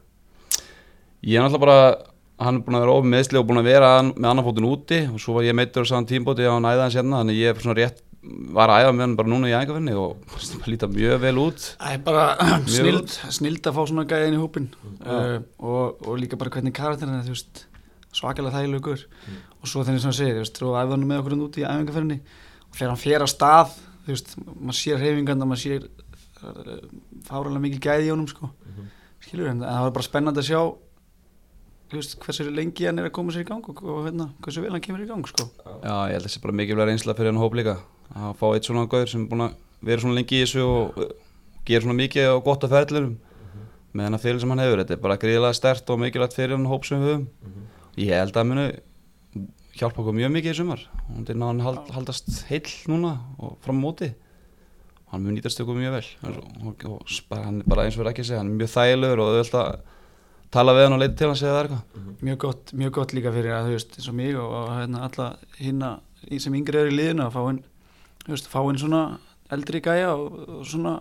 Ég 1.23 1.37
er 1.39 1.43
náttúrulega 1.45 1.59
bara, 1.63 1.97
hann 2.43 2.55
er 2.57 2.63
búin 2.65 2.75
að 2.75 2.81
vera 2.83 2.95
ofið 2.97 3.11
meðsli 3.13 3.39
og 3.39 3.45
búin 3.47 3.61
að 3.61 3.69
vera 3.69 3.91
með 4.03 4.29
annan 4.31 4.43
fótinn 4.47 4.67
úti 4.67 4.99
og 5.13 5.19
svo 5.23 5.33
var 5.37 5.43
ég 5.47 5.55
meittur 5.55 5.85
á 5.85 5.91
saman 5.93 6.09
tímbóti 6.09 6.43
á 6.43 6.51
hann 6.51 6.67
æða 6.67 6.83
hans 6.87 6.97
hérna 6.99 7.21
þannig 7.21 7.39
ég 7.39 7.53
er 7.53 7.61
svona 7.63 7.77
rétt, 7.79 8.01
var 8.55 8.69
að 8.73 8.83
æfa 8.83 8.91
með 8.97 9.03
hann 9.05 9.15
bara 9.19 9.31
núna 9.31 9.47
í 9.47 9.55
æfingarfinni 9.55 9.95
og 9.95 10.17
líta 10.71 10.87
mjög 10.91 11.19
vel 11.23 11.37
út 11.45 11.59
Það 11.79 11.93
er 11.93 12.01
bara 12.03 12.25
snild, 12.67 13.09
snild 13.39 13.61
að 13.71 13.77
fá 13.77 13.83
svona 13.87 14.05
gæði 14.09 14.27
inn 14.27 14.35
í 14.39 14.43
hópin 14.43 14.67
Já. 14.99 15.15
uh, 15.15 15.37
og, 15.63 16.03
og 16.07 16.19
líka 16.19 16.35
bara 16.39 16.49
hvernig 16.51 16.73
karakterin 16.75 17.19
er 17.21 17.23
þú 17.23 17.37
veist, 17.37 17.65
svakalega 18.13 18.55
þægilegur 18.57 19.03
Mm. 19.27 19.37
og 19.61 19.67
svo 19.67 19.83
þegar 19.83 19.99
ég 19.99 20.13
segir, 20.17 20.35
þú 20.35 20.43
veist, 20.43 20.59
þú 20.59 20.71
æfði 20.79 20.91
hann 20.97 21.07
með 21.09 21.19
okkur 21.23 21.33
hann 21.35 21.45
út 21.47 21.57
í 21.57 21.63
æfingarferðinni 21.67 22.19
og 22.69 22.77
þegar 22.77 22.89
hann 22.93 23.03
fer 23.03 23.21
á 23.23 23.27
stað 23.31 23.75
þú 24.05 24.11
veist, 24.13 24.33
maður 24.59 24.79
sér 24.79 24.97
reyfingarna 25.03 25.45
maður 25.47 25.63
sér 25.63 25.87
uh, 26.43 26.79
fáralega 27.27 27.61
mikil 27.63 27.79
gæði 27.79 28.07
í 28.07 28.11
honum 28.13 28.27
sko, 28.27 28.49
Mhm. 28.67 28.87
skilur 29.23 29.47
en 29.49 29.59
það 29.63 29.81
var 29.87 29.91
bara 29.91 30.03
spennandi 30.09 30.39
að 30.43 30.49
sjá 30.49 30.61
þú 31.93 31.99
veist, 31.99 32.15
hversu 32.19 32.47
lengi 32.51 32.85
hann 32.87 32.99
er 32.99 33.05
að 33.09 33.13
koma 33.15 33.31
sér 33.31 33.43
í 33.45 33.49
gang 33.49 33.63
og, 33.69 33.83
og 33.83 34.05
hérna, 34.07 34.29
hversu 34.41 34.61
vel 34.63 34.71
hann 34.73 34.81
kemur 34.81 35.03
í 35.03 35.07
gang 35.07 35.25
sko. 35.29 35.45
Já, 35.83 35.93
ég 36.09 36.15
held 36.17 36.23
að 36.23 36.27
það 36.27 36.33
sé 36.33 36.41
bara 36.41 36.53
mikilvæg 36.57 36.87
reynsla 36.89 37.13
fyrir 37.17 37.31
hann 37.33 37.41
hóp 37.43 37.53
líka 37.59 37.75
að 38.15 38.33
fá 38.39 38.47
eitt 38.55 38.65
svona 38.67 38.87
gauður 38.89 39.09
sem 39.13 39.21
er 39.23 39.29
búin 39.29 39.45
að 39.45 39.53
vera 39.83 40.01
svona 40.01 40.15
lengi 40.17 40.39
í 40.39 40.43
þessu 40.43 40.63
og 40.65 40.97
uh, 40.97 41.11
gera 41.65 41.81
svona 41.85 41.97
mikið 42.01 42.31
og 42.33 42.43
gott 42.47 42.63
að 42.65 42.73
ferðlurum 42.75 43.13
með 43.93 44.07
hennar 44.07 44.19
fyrir 44.23 44.39
sem 44.41 44.49
hann 44.49 44.59
hefur, 44.63 44.81
þetta 44.81 44.93
er 44.97 45.01
bara 45.03 45.17
gríðilega 45.21 45.53
stert 45.53 45.89
og 45.93 45.99
mikilvægt 46.01 46.33
fyrir 46.33 46.55
hann 46.57 46.65
hóp 46.65 46.83
sem 46.85 46.97
við 46.99 47.11
höfum. 47.13 47.27
Mhm. 47.45 47.67
Ég 47.97 48.09
held 48.17 48.33
að 48.33 48.39
það 48.39 48.49
muni 48.49 48.65
hjálpa 49.77 50.01
okkur 50.03 50.15
mjög 50.17 50.31
mikið 50.35 50.53
í 50.53 50.57
sumar. 50.57 50.83
Og 51.07 51.15
þetta 51.19 51.33
er 51.33 51.39
náðan 51.41 51.63
hald, 51.65 51.89
haldast 51.95 52.29
heill 52.49 52.73
núna 52.89 53.15
og 53.39 53.55
fram 53.65 53.81
á 53.81 53.83
móti. 53.85 54.11
Hann 55.13 55.23
mun 55.25 55.35
nýtast 55.37 55.61
okkur 55.61 55.77
mjög 55.77 55.93
vel. 55.97 56.05
Og, 56.25 56.37
og, 56.67 56.85
og 56.97 57.17
bara, 57.29 57.47
hann 57.49 57.59
er 57.61 57.67
bara 57.69 57.85
eins 57.85 57.97
og 57.97 58.03
verið 58.03 58.13
ekki 58.15 58.23
að 58.25 58.29
segja 58.31 58.41
hann 58.41 58.53
er 58.53 58.59
mjög 58.61 58.71
þægilegur 58.73 59.21
og 59.23 59.31
auðvitað 59.33 59.67
að 59.67 59.91
tala 60.53 60.73
við 60.77 60.85
hann 60.87 60.95
og 60.97 61.01
leita 61.03 61.17
til 61.19 61.27
hann 61.29 61.39
segja 61.41 61.53
það 61.53 61.59
er 61.63 61.69
eitthvað. 61.69 62.01
Mhm. 62.01 62.15
mjög 62.29 62.39
gott, 62.45 62.73
mjög 62.81 62.91
gott 62.97 63.13
líka 63.17 63.33
fyrir 63.33 63.53
að 63.57 63.67
þú 63.69 63.75
veist 63.77 63.95
eins 63.97 64.09
og 64.09 64.17
mig 64.17 64.35
og, 64.37 64.49
og 64.57 64.67
hérna 64.77 65.03
alla 65.07 65.27
hinna 65.59 65.91
í- 66.29 66.39
sem 66.41 66.53
yngri 66.57 66.77
er 66.81 66.89
í 66.91 66.97
liðinu 66.97 67.25
að 67.27 67.33
fá 67.37 67.41
inn 67.49 67.61
veist, 68.27 68.49
fá 68.53 68.59
inn 68.69 68.77
svona 68.81 69.01
eldri 69.53 69.81
gæja 69.85 70.11
og, 70.13 70.37
og 70.59 70.65
svona 70.69 70.93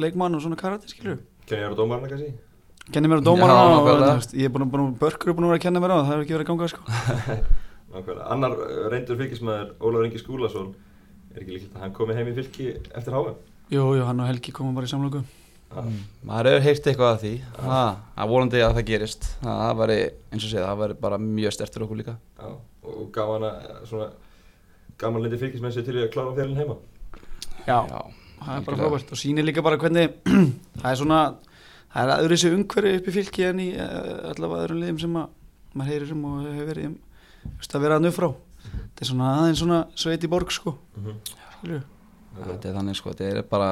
leikmann 0.00 0.36
og 0.36 0.44
svona 0.44 0.56
Kenni 0.60 1.60
ég 1.60 1.62
að 1.62 1.70
vera 1.70 1.76
dómarna 1.78 2.08
kannski? 2.10 2.32
Kenni 2.92 3.08
mér 3.10 3.18
á 3.18 3.22
Já, 3.22 3.26
dómarna 3.26 3.56
og 3.56 3.70
nákvæmlega. 3.72 4.10
þú 4.10 4.16
veist, 4.20 4.34
ég 4.36 4.44
er 4.48 4.52
búin 4.54 4.64
að, 4.66 4.70
búin 4.72 4.84
að 4.86 4.98
börkur 5.02 5.30
er 5.32 5.36
búin 5.38 5.46
að 5.46 5.50
vera 5.52 5.58
að 5.60 5.64
kenna 5.66 5.80
mér 5.82 5.92
á 5.92 5.96
það 5.96 6.04
það 6.06 6.12
hefur 6.12 6.24
ekki 6.26 6.36
verið 6.36 6.46
að 6.46 6.50
ganga 6.52 6.68
sko 6.72 6.82
Nákvæmlega. 7.96 8.26
Annar 8.34 8.52
uh, 8.58 8.84
reyndur 8.92 9.16
fylgismæður, 9.20 9.68
Ólafur 9.80 10.06
Ingi 10.08 10.20
Skúlason, 10.20 10.68
er 11.34 11.40
ekki 11.42 11.54
líkilegt 11.56 11.76
að 11.78 11.84
hann 11.86 11.94
komi 11.96 12.16
heim 12.18 12.30
í 12.30 12.34
fylki 12.36 12.66
eftir 12.98 13.16
HM? 13.16 13.36
jú, 13.74 13.82
jú, 13.98 14.02
hann 14.06 14.20
og 14.22 14.28
Helgi 14.30 14.52
koma 14.54 14.74
bara 14.76 14.86
í 14.86 14.92
samlöku 14.92 15.22
Já. 15.66 15.82
maður 16.22 16.46
hefur 16.52 16.62
heyrt 16.68 16.84
eitthvað 16.86 17.08
af 17.16 17.22
því 17.24 17.32
það 17.56 17.88
er 18.22 18.28
vonandi 18.30 18.60
að 18.62 18.74
það 18.76 18.84
gerist 18.90 19.24
það 19.40 19.56
það 19.64 19.80
væri, 19.80 19.96
eins 20.30 20.44
og 20.46 20.52
segja, 20.52 20.66
það 20.68 20.78
væri 20.84 20.96
bara 21.02 21.18
mjög 21.24 21.56
stert 21.56 21.74
fyrir 21.74 21.86
okkur 21.88 21.98
líka 22.02 22.14
Já. 22.38 22.52
Og 22.86 23.08
gaman 23.16 23.46
að 23.48 23.64
svona 23.90 24.06
gaman 25.02 25.24
lindi 25.26 25.40
fylgismenn 25.40 25.74
sér 25.74 25.88
til 25.88 25.96
að 26.04 26.12
klára 26.14 26.36
fjölinn 26.36 26.60
heima. 26.62 26.76
já, 27.66 27.78
Já, 27.90 27.98
það 28.46 28.52
er 28.60 28.64
bara 28.68 28.78
frábært 28.84 29.10
og 29.10 29.18
sýnir 29.20 29.44
líka 29.48 29.64
bara 29.66 29.80
hvernig 29.82 30.14
það 30.80 30.90
er 30.92 31.00
svona 31.02 31.18
það 31.92 32.02
er 32.02 32.14
aðrið 32.16 32.36
þessu 32.36 32.52
umhverfi 32.56 32.94
upp 33.00 33.08
í 33.08 33.16
fylki 33.16 33.46
en 33.48 33.62
í 33.62 33.68
uh, 33.74 34.30
allavega 34.32 34.66
öðrum 34.66 34.82
liðum 34.82 35.02
sem 35.02 35.18
að 35.20 35.34
maður 35.76 35.92
heyrir 35.92 36.14
um 36.16 36.26
og 36.30 36.44
hefur 36.46 36.70
verið 36.70 36.90
um, 36.90 36.96
veist, 37.56 37.74
að 37.76 37.86
vera 37.86 37.98
að 37.98 38.06
nöfrá 38.06 38.28
þetta 38.66 39.04
er 39.04 39.10
svona 39.10 39.32
aðeins 39.40 39.62
svona 39.62 39.80
sveit 39.94 40.24
í 40.24 40.30
borg 40.30 40.52
sko. 40.54 40.76
Mhm. 40.96 41.18
skilju 41.58 41.82
þetta 42.36 42.68
er 42.68 42.76
þannig 42.76 42.98
sko, 42.98 43.12
þetta 43.14 43.30
er 43.30 43.48
bara 43.48 43.70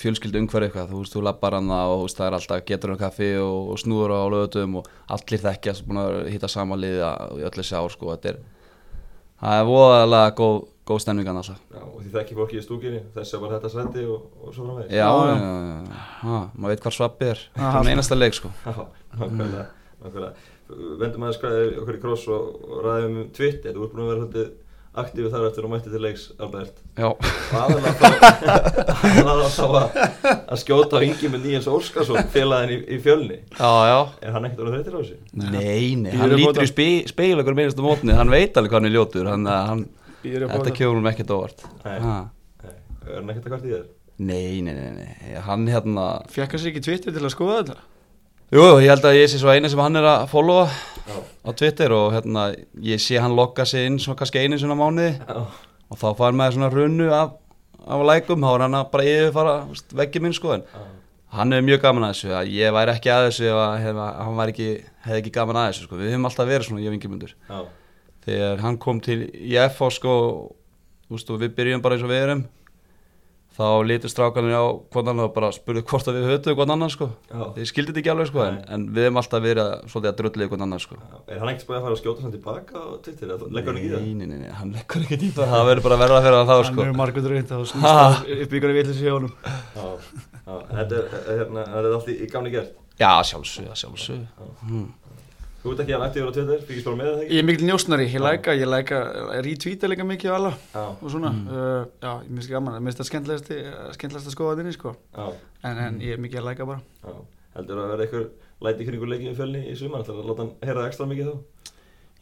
fjölskyldu 0.00 0.40
umhverju 0.40 0.68
eitthvað, 0.68 0.92
þú 0.92 1.00
veist, 1.02 1.14
þú 1.14 1.22
lappar 1.26 1.56
hann 1.58 1.72
og 1.74 2.06
það 2.08 2.26
er 2.26 2.36
alltaf 2.38 2.62
getur 2.68 2.94
um 2.94 3.00
kaffi 3.00 3.30
og, 3.42 3.72
og 3.74 3.80
snúður 3.82 4.14
á 4.16 4.32
lögutum 4.32 4.78
og 4.80 4.88
allir 5.12 5.42
þekkjast 5.42 5.84
búin 5.88 6.00
að 6.00 6.16
hitta 6.30 6.48
sama 6.48 6.78
liða 6.78 7.10
í 7.36 7.44
öll 7.44 7.56
þessi 7.58 7.76
ár 7.76 7.92
sko, 7.92 8.14
þetta 8.14 8.32
er 8.32 8.38
það 9.40 9.58
er 9.58 9.68
voðalega 9.68 10.36
góð, 10.38 10.60
góð 10.90 11.02
stemningan 11.06 11.40
alltaf 11.40 11.58
Já, 11.70 11.80
og 11.86 11.98
því 12.04 12.12
þekki 12.18 12.38
fólki 12.40 12.60
í 12.60 12.64
stúkinni, 12.66 13.02
þess 13.16 13.36
að 13.38 13.44
var 13.46 13.54
þetta 13.56 13.72
sæti 13.76 14.06
og, 14.10 14.24
og 14.44 14.54
svo 14.54 14.68
framvegis. 14.68 14.94
Já, 14.94 15.06
Já, 15.06 15.10
já, 15.30 15.50
já. 15.90 16.38
maður 16.54 16.72
veit 16.74 16.84
hvað 16.86 16.96
svappið 17.00 17.34
er 17.34 17.44
það 17.58 17.82
er 17.82 17.92
einasta 17.94 18.18
leik 18.20 18.38
sko 18.40 18.52
Já, 18.68 18.74
nákvæmlega, 19.20 19.66
nákvæmlega. 20.04 20.32
Vendum 21.00 21.22
aðeins 21.26 21.40
hvað 21.42 21.54
er 21.64 21.78
okkur 21.82 21.96
í 21.98 22.02
kross 22.02 22.26
og, 22.30 22.50
og 22.70 22.82
ræðum 22.86 23.16
um 23.24 23.30
Twitter, 23.34 23.72
þú 23.74 23.86
ert 23.88 23.94
búin 23.96 24.04
að 24.04 24.10
vera 24.12 24.20
svolítið 24.26 24.50
aktífið 25.00 25.30
þar 25.30 25.44
eftir 25.46 25.66
og 25.66 25.70
mætti 25.70 25.90
til 25.92 26.00
leiks, 26.02 26.22
Albert. 26.42 26.80
Já, 26.98 27.06
Og 27.10 27.54
aðalega 27.54 29.50
þá, 29.54 29.66
að, 29.78 29.98
að 30.50 30.60
skjóta 30.64 30.98
á 30.98 31.04
yngi 31.06 31.30
með 31.30 31.44
Níels 31.46 31.68
Óskarsson, 31.70 32.18
félagin 32.34 32.72
í, 32.74 32.78
í 32.96 32.98
fjölni. 33.02 33.38
já, 33.54 33.70
já 33.90 33.98
Er 34.26 34.34
hann 34.34 34.48
ekkert 34.48 34.64
orðið 34.64 34.74
þreytir 34.80 34.96
á 34.96 35.00
þessu? 35.00 35.18
Nei, 35.44 35.94
nei, 36.00 36.10
hann 36.18 36.34
lítur 36.34 36.64
í 36.64 36.66
þetta. 36.66 36.72
spe, 36.72 36.88
speil 37.12 37.38
okkur 37.42 37.58
minnast 37.60 37.78
á 37.78 37.84
mótni, 37.86 38.16
hann 38.18 38.32
veit 38.34 38.58
alveg 38.58 38.72
hvað 38.74 38.80
hann 38.80 38.90
er 38.90 38.96
ljótur, 38.96 39.30
hann, 39.30 39.46
þetta 40.22 40.50
þetta. 40.52 40.74
kemur 40.76 40.98
hann 41.00 41.12
ekkert 41.12 41.32
óvart 41.36 41.64
Nei. 41.84 41.96
Ha. 42.04 42.16
Nei, 42.64 42.74
er 43.06 43.16
hann 43.20 43.32
ekkert 43.32 43.46
að 43.46 43.54
hvart 43.54 43.64
í 43.68 43.72
þér? 43.74 43.86
Nei, 44.20 44.60
nei, 44.60 44.74
nei, 44.76 44.90
nei, 44.98 45.38
hann 45.46 45.64
hérna 45.70 46.08
Fekk 46.28 46.52
hann 46.56 46.60
sér 46.60 46.74
ekki 46.74 46.84
Twitter 46.84 47.14
til 47.16 47.24
að 47.24 47.32
skoða 47.32 47.62
þetta? 47.62 47.76
Jú, 48.50 48.62
ég 48.82 48.90
held 48.90 49.04
að 49.06 49.14
ég 49.20 49.28
sé 49.30 49.38
svo 49.38 49.52
eini 49.54 49.68
sem 49.70 49.78
hann 49.78 49.94
er 50.00 50.06
að 50.10 50.24
followa 50.32 50.64
Já. 51.06 51.18
á 51.46 51.50
Twitter 51.54 51.92
og 51.94 52.08
hérna, 52.16 52.48
ég 52.82 52.98
sé 52.98 53.20
hann 53.22 53.36
lokka 53.38 53.62
sig 53.64 53.86
inn 53.86 53.98
svona 54.02 54.18
kannski 54.18 54.42
einu 54.42 54.58
svona 54.58 54.74
mánuði 54.74 55.12
Já. 55.22 55.44
og 55.86 56.00
þá 56.00 56.08
fær 56.18 56.34
maður 56.34 56.56
svona 56.56 56.70
runnu 56.74 57.06
af, 57.14 57.36
af 57.86 58.02
lækum, 58.10 58.42
þá 58.42 58.50
er 58.56 58.64
hann 58.66 58.78
að 58.80 58.88
bara 58.90 59.06
yfirfara 59.06 59.54
veist, 59.70 59.94
veggi 59.94 60.22
minn 60.24 60.34
sko 60.34 60.56
en 60.56 60.66
Já. 60.66 60.82
hann 61.38 61.54
er 61.54 61.62
mjög 61.62 61.84
gaman 61.86 62.08
að 62.08 62.16
þessu, 62.16 62.32
að 62.40 62.50
ég 62.58 62.74
væri 62.74 62.94
ekki 62.96 63.14
að 63.14 63.28
þessu 63.28 63.46
ef 63.52 63.60
að, 63.62 63.76
hef, 63.86 64.02
hann 64.18 64.42
ekki, 64.48 64.68
hefði 65.06 65.22
ekki 65.22 65.34
gaman 65.38 65.60
að 65.62 65.70
þessu 65.70 65.86
sko, 65.86 66.00
við 66.02 66.10
höfum 66.10 66.28
alltaf 66.32 66.50
verið 66.50 66.68
svona 66.72 66.84
ég 66.84 66.96
vingi 66.96 67.12
mundur 67.14 67.36
Já. 67.38 67.60
Þegar 68.30 68.64
hann 68.64 68.78
kom 68.80 69.02
til 69.04 69.20
í 69.26 69.58
FH 69.66 69.92
sko, 69.98 70.14
þú 71.08 71.18
veist, 71.18 71.34
og 71.34 71.42
við 71.44 71.54
byrjum 71.58 71.84
bara 71.84 71.98
eins 71.98 72.06
og 72.06 72.12
við 72.14 72.24
erum 72.28 72.48
þá 73.60 73.66
litur 73.84 74.08
strákanir 74.08 74.54
á 74.56 74.64
hvort 74.72 75.08
annan 75.10 75.26
og 75.26 75.32
bara 75.34 75.48
spurðu 75.52 75.82
hvort 75.90 76.06
að 76.08 76.16
við 76.16 76.26
höfðu 76.30 76.52
hvort 76.54 76.70
annan 76.72 76.92
sko 76.92 77.08
Já. 77.28 77.40
þið 77.56 77.66
skildið 77.68 77.90
þetta 77.90 78.00
ekki 78.00 78.12
alveg 78.12 78.28
sko 78.30 78.42
en, 78.46 78.60
en 78.72 78.84
við 78.94 79.04
hefum 79.08 79.18
alltaf 79.20 79.42
verið 79.44 79.62
að, 79.64 79.72
svolítið 79.90 80.10
að 80.10 80.20
drullu 80.20 80.46
hvort 80.52 80.64
annan 80.64 80.82
sko 80.84 80.96
Já. 81.00 81.16
Er 81.26 81.40
hann 81.42 81.50
ekkert 81.50 81.64
spæðið 81.66 81.80
að 81.80 81.84
fara 81.88 81.96
að 81.96 82.00
skjóta 82.00 82.24
hann 82.24 82.34
tilbaka 82.36 82.84
Twitter? 83.04 83.32
eða 83.34 83.50
Leggur 83.58 83.74
hann 83.74 83.80
ekki 83.82 83.90
í 83.90 83.92
það? 83.92 84.06
Nei, 84.06 84.14
nei, 84.14 84.30
nei, 84.30 84.38
nei, 84.46 84.54
hann 84.60 84.72
leggur 84.78 85.04
ekki 85.04 85.18
í 85.18 85.32
það 85.34 85.52
það 85.56 85.66
verður 85.70 85.86
bara 85.88 85.98
að 85.98 86.04
verða 86.06 86.22
fyrir 86.24 86.38
hann 86.38 86.48
þá 86.48 86.54
Hann 86.54 86.70
sko 86.70 86.86
er 86.86 86.96
margur 87.02 87.28
reynd 87.34 87.52
og 87.58 87.66
snýst 87.74 88.32
upp 88.46 88.56
ykkur 88.60 88.70
að 88.72 88.80
vilja 88.80 88.96
sér 89.00 89.16
honum 89.18 89.34
Já. 89.50 89.84
Já. 90.46 90.54
Þetta 90.70 91.02
er, 91.02 91.20
hérna, 91.26 91.66
þetta 91.74 91.84
er 91.90 91.98
allt 91.98 92.08
í, 92.10 92.16
í 92.16 92.30
gamni 92.30 92.54
gert. 92.54 92.72
Já, 93.00 93.10
sjálfsög, 93.24 93.68
sjálfsög. 93.82 94.24
Þú 95.60 95.72
ert 95.74 95.80
ekki 95.84 95.92
hann 95.92 96.02
aktífur 96.06 96.30
á 96.30 96.32
Twitter, 96.32 96.60
fylgist 96.64 96.86
bara 96.88 96.96
með 96.96 97.08
það 97.10 97.18
ekki? 97.20 97.34
Ég 97.36 97.42
er 97.42 97.46
mikil 97.50 97.66
njósnari, 97.68 98.04
ég 98.08 98.22
læka, 98.24 98.54
ég 98.56 98.68
læka 98.72 99.00
retweeta 99.44 99.90
líka 99.92 100.06
mikið 100.08 100.30
á 100.32 100.34
alla 100.38 100.52
Já. 100.72 100.84
og 101.04 101.10
svona, 101.12 101.30
Mm. 101.34 101.48
uh, 101.52 101.84
já, 102.00 102.12
ég 102.24 102.30
minnst 102.32 102.48
gaman, 102.50 102.74
ég 102.78 102.84
minnst 102.86 102.98
það 103.02 103.08
skemmtilegast 103.10 103.50
skemmtilegast 103.98 104.30
að 104.30 104.34
skoða 104.36 104.56
þinni, 104.56 104.72
sko 104.72 104.94
Já. 105.18 105.26
en, 105.68 105.78
en 105.84 106.00
ég 106.00 106.16
er 106.16 106.22
mikið 106.24 106.40
að 106.40 106.48
læka 106.48 106.64
bara 106.70 106.80
Já. 107.04 107.12
Heldur 107.58 107.76
að 107.82 107.90
vera 107.92 108.06
eitthvað 108.06 108.26
læti 108.64 108.86
kringu 108.88 109.06
leikið 109.12 109.28
í 109.28 109.36
fjölni 109.36 109.60
í 109.68 109.76
sumar, 109.76 110.00
ætlar 110.00 110.16
að 110.22 110.28
láta 110.30 110.42
hann 110.46 110.54
heyra 110.64 110.86
ekstra 110.88 111.06
mikið 111.12 111.28
þá? 111.28 111.36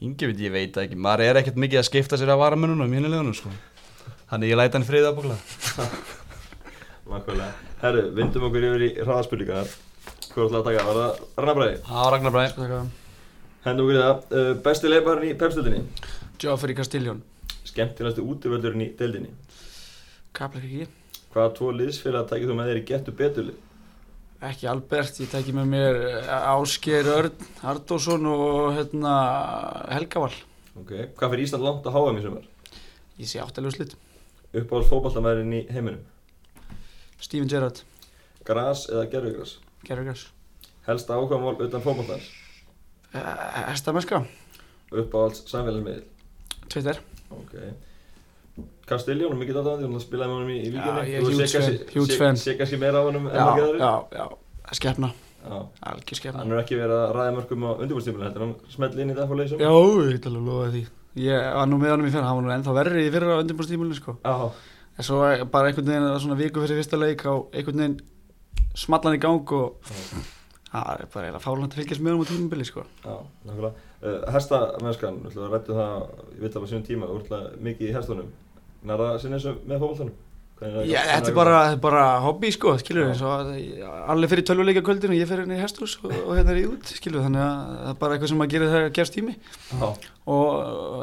Ingi 0.09 0.27
veit, 0.33 0.39
ég 0.43 0.53
veit 0.53 0.73
það 0.75 0.85
ekki, 0.89 0.99
maður 1.07 1.25
er 1.29 1.37
ekkert 1.43 1.57
mikið 1.63 1.79
að 1.79 1.89
skipta 1.93 2.19
sér 2.19 2.31
af 2.35 2.39
varamennunum 2.43 2.91
í 2.91 2.99
hinnilegunum 2.99 3.35
sko. 3.39 3.51
Þannig 4.31 4.51
ég 4.51 4.59
læta 4.59 4.79
hann. 4.79 5.39
Nákvæmlega. 7.09 7.53
Herru, 7.83 8.03
vindum 8.15 8.45
okkur 8.51 8.67
yfir 8.69 8.83
í 8.85 8.89
hraðaspurningar. 9.01 9.71
Hvað 10.29 10.43
er 10.45 10.51
það 10.53 10.59
að 10.59 10.67
taka? 10.69 10.87
Var 10.89 10.99
það 10.99 11.13
Rannabræði? 11.41 11.77
Já, 11.89 12.01
Ragnar 12.13 12.35
Bræði. 12.35 12.81
Okkur 13.67 13.91
í 13.93 13.99
það. 13.99 14.21
Uh, 14.31 14.53
besti 14.65 14.89
leiparinn 14.91 15.33
í 15.33 15.37
pepstöldinni? 15.39 15.83
Joffrey 16.39 16.77
Castellón 16.79 17.25
Skemmtilegastu 17.67 18.23
útivöldurinn 18.23 18.85
í 18.87 18.93
deildinni? 18.99 19.33
Kapleik 20.37 20.69
ekki 20.69 20.87
Hvaða 21.33 21.55
tvo 21.59 21.73
liðsfélag 21.75 22.29
tækir 22.31 22.49
þú 22.49 22.57
með 22.57 22.71
þér 22.71 22.81
í 22.81 22.85
getu 22.89 23.15
betulið? 23.19 23.59
Ekki 24.49 24.69
Albert, 24.71 25.19
ég 25.19 25.31
tæki 25.33 25.53
með 25.57 25.71
mér 25.73 25.99
eh, 26.07 26.31
Ásgeir 26.55 27.11
Örn 27.11 27.47
Ardósson 27.67 28.31
og 28.31 28.77
hérna 28.79 29.15
Helgaval 29.91 30.33
Ok. 30.79 30.93
Hvað 31.19 31.35
fyrir 31.35 31.45
Ísland 31.49 31.67
langt 31.67 31.87
að 31.91 31.99
háa 31.99 32.15
mér 32.15 32.29
sumar? 32.29 32.47
Ég 33.19 33.27
sé 33.27 33.43
áttalegu 33.43 33.75
slitt 33.75 33.97
Uppáhalds 34.55 34.93
fótballtamæðurinn 34.93 35.57
í 35.59 35.65
heiminum? 35.75 36.05
Steven 37.19 37.51
Gerrard, 37.51 37.83
Gras 38.47 38.87
eða 38.87 39.09
gerfugras? 39.11 39.59
Gerragars 39.85 40.29
Helsta 40.87 41.19
áhugamál 41.19 41.59
utan 41.59 41.83
fótballtans? 41.83 42.31
Estamerska, 43.73 44.23
Uppáhalds 44.93 45.45
samfélagsmiðl? 45.49 46.03
Twitter 46.69 46.99
Ok. 47.33 47.55
Castellón, 48.89 49.37
mikið 49.39 49.59
aðdáðandi, 49.61 49.87
hann 49.87 50.03
spilaði 50.03 50.29
með 50.31 50.37
honum 50.39 50.51
í, 50.51 50.59
í 50.59 50.71
víkinni. 50.73 51.03
ég 51.09 51.17
er 51.19 51.27
huge 51.29 51.49
fan, 51.53 51.79
huge 51.95 52.17
fan. 52.19 52.39
Sé 52.41 52.55
kannski 52.59 52.79
meira 52.81 53.01
á 53.01 53.05
honum 53.07 53.29
Já, 53.29 53.45
já, 53.79 53.91
já, 54.19 54.25
skefna, 54.79 55.11
Já. 55.45 55.59
algjör 55.93 56.19
skefna 56.21 56.41
Hann 56.43 56.53
er 56.57 56.63
ekki 56.63 56.79
verið 56.81 56.97
að 56.99 57.13
ræða 57.17 57.35
mörgum 57.37 57.67
á 57.69 57.71
undirbúrstímulinu, 57.85 58.29
þetta 58.31 58.41
er 58.41 58.47
hann 58.47 58.55
smelli 58.73 59.05
inn 59.05 59.13
í 59.13 59.17
það 59.19 59.29
fór 59.31 59.41
leysum? 59.43 59.63
Já, 59.63 59.71
ég 60.09 60.17
get 60.17 60.31
alveg 60.33 60.49
lofa 60.49 60.71
því 60.75 60.83
Ég 61.19 61.47
var 61.59 61.69
nú 61.71 61.79
með 61.83 61.95
honum 61.95 62.09
í 62.09 62.13
fyrra, 62.15 62.27
hann 62.29 62.41
var 62.41 62.47
nú 62.49 62.55
ennþá 62.57 62.75
verri 62.81 63.05
í 63.07 63.13
fyrra 63.15 63.37
á 63.39 63.43
undirbúrstímulinu 63.45 63.99
sko 64.01 64.17
Já. 64.25 64.35
En 64.99 65.07
svo 65.07 65.21
bara 65.53 65.71
einhvern 65.71 65.87
veginn 65.93 66.09
að 66.11 66.19
svona 66.25 66.41
viku 66.41 66.65
fyrir 66.65 66.81
fyrsta 66.83 66.99
leik 66.99 67.23
á 67.29 67.33
einhvern 67.55 67.79
veginn 67.85 68.01
smallan 68.79 69.15
í 69.15 69.23
gang 69.23 69.53
og 69.55 69.79
það 70.73 70.93
er 70.95 71.11
bara 71.15 71.27
eiginlega 71.29 71.45
fálant 71.45 71.73
að 71.73 71.81
fylgjast 71.81 72.05
með 72.05 72.15
honum 72.15 72.25
á 72.25 72.31
tímubili 72.31 72.69
sko 72.69 72.85
Já, 73.05 73.17
nákvæmlega. 73.49 73.75
Uh, 73.99 74.21
hesta 74.35 74.63
mennskan, 74.85 75.21
við 75.25 75.33
ætlum 75.33 75.49
að 75.49 75.55
rættu 75.57 75.77
það, 75.79 76.09
ég 76.37 76.41
veit 76.45 76.57
alveg 76.59 76.73
sínum 76.73 76.87
tíma, 76.87 77.11
alveg 77.11 77.61
mikið 77.69 77.89
í 77.89 77.95
hestunum. 77.97 78.33
Nær 78.87 79.03
það 79.03 79.21
sinni 79.25 79.39
þessu 79.39 79.55
með 79.67 79.85
fókbaltanum? 79.85 80.17
Já, 80.59 80.99
þetta 81.07 81.31
er 81.31 81.35
bara, 81.37 81.59
bara 81.79 82.05
hobby 82.25 82.49
sko, 82.51 82.73
skilur 82.83 83.13
við, 83.13 83.21
allir 84.11 84.31
fyrir 84.33 84.47
tölvuleika 84.49 84.83
kvöldin 84.83 85.13
og 85.15 85.21
ég 85.21 85.29
fyrir 85.31 85.45
henni 85.45 85.55
í 85.55 85.63
hesthús 85.63 85.95
og, 86.03 86.11
og 86.11 86.33
hérna 86.35 86.51
er 86.51 86.59
ég 86.65 86.73
út, 86.73 86.91
skilur 86.99 87.21
við, 87.21 87.29
þannig 87.29 87.45
að 87.45 87.69
það 87.69 87.93
er 87.93 88.01
bara 88.01 88.17
eitthvað 88.17 88.33
sem 88.33 88.43
að 88.43 88.51
gera 88.57 88.71
þegar 88.73 88.91
gerst 88.99 89.15
tími 89.15 89.37
Já. 89.39 89.87
og 90.35 90.49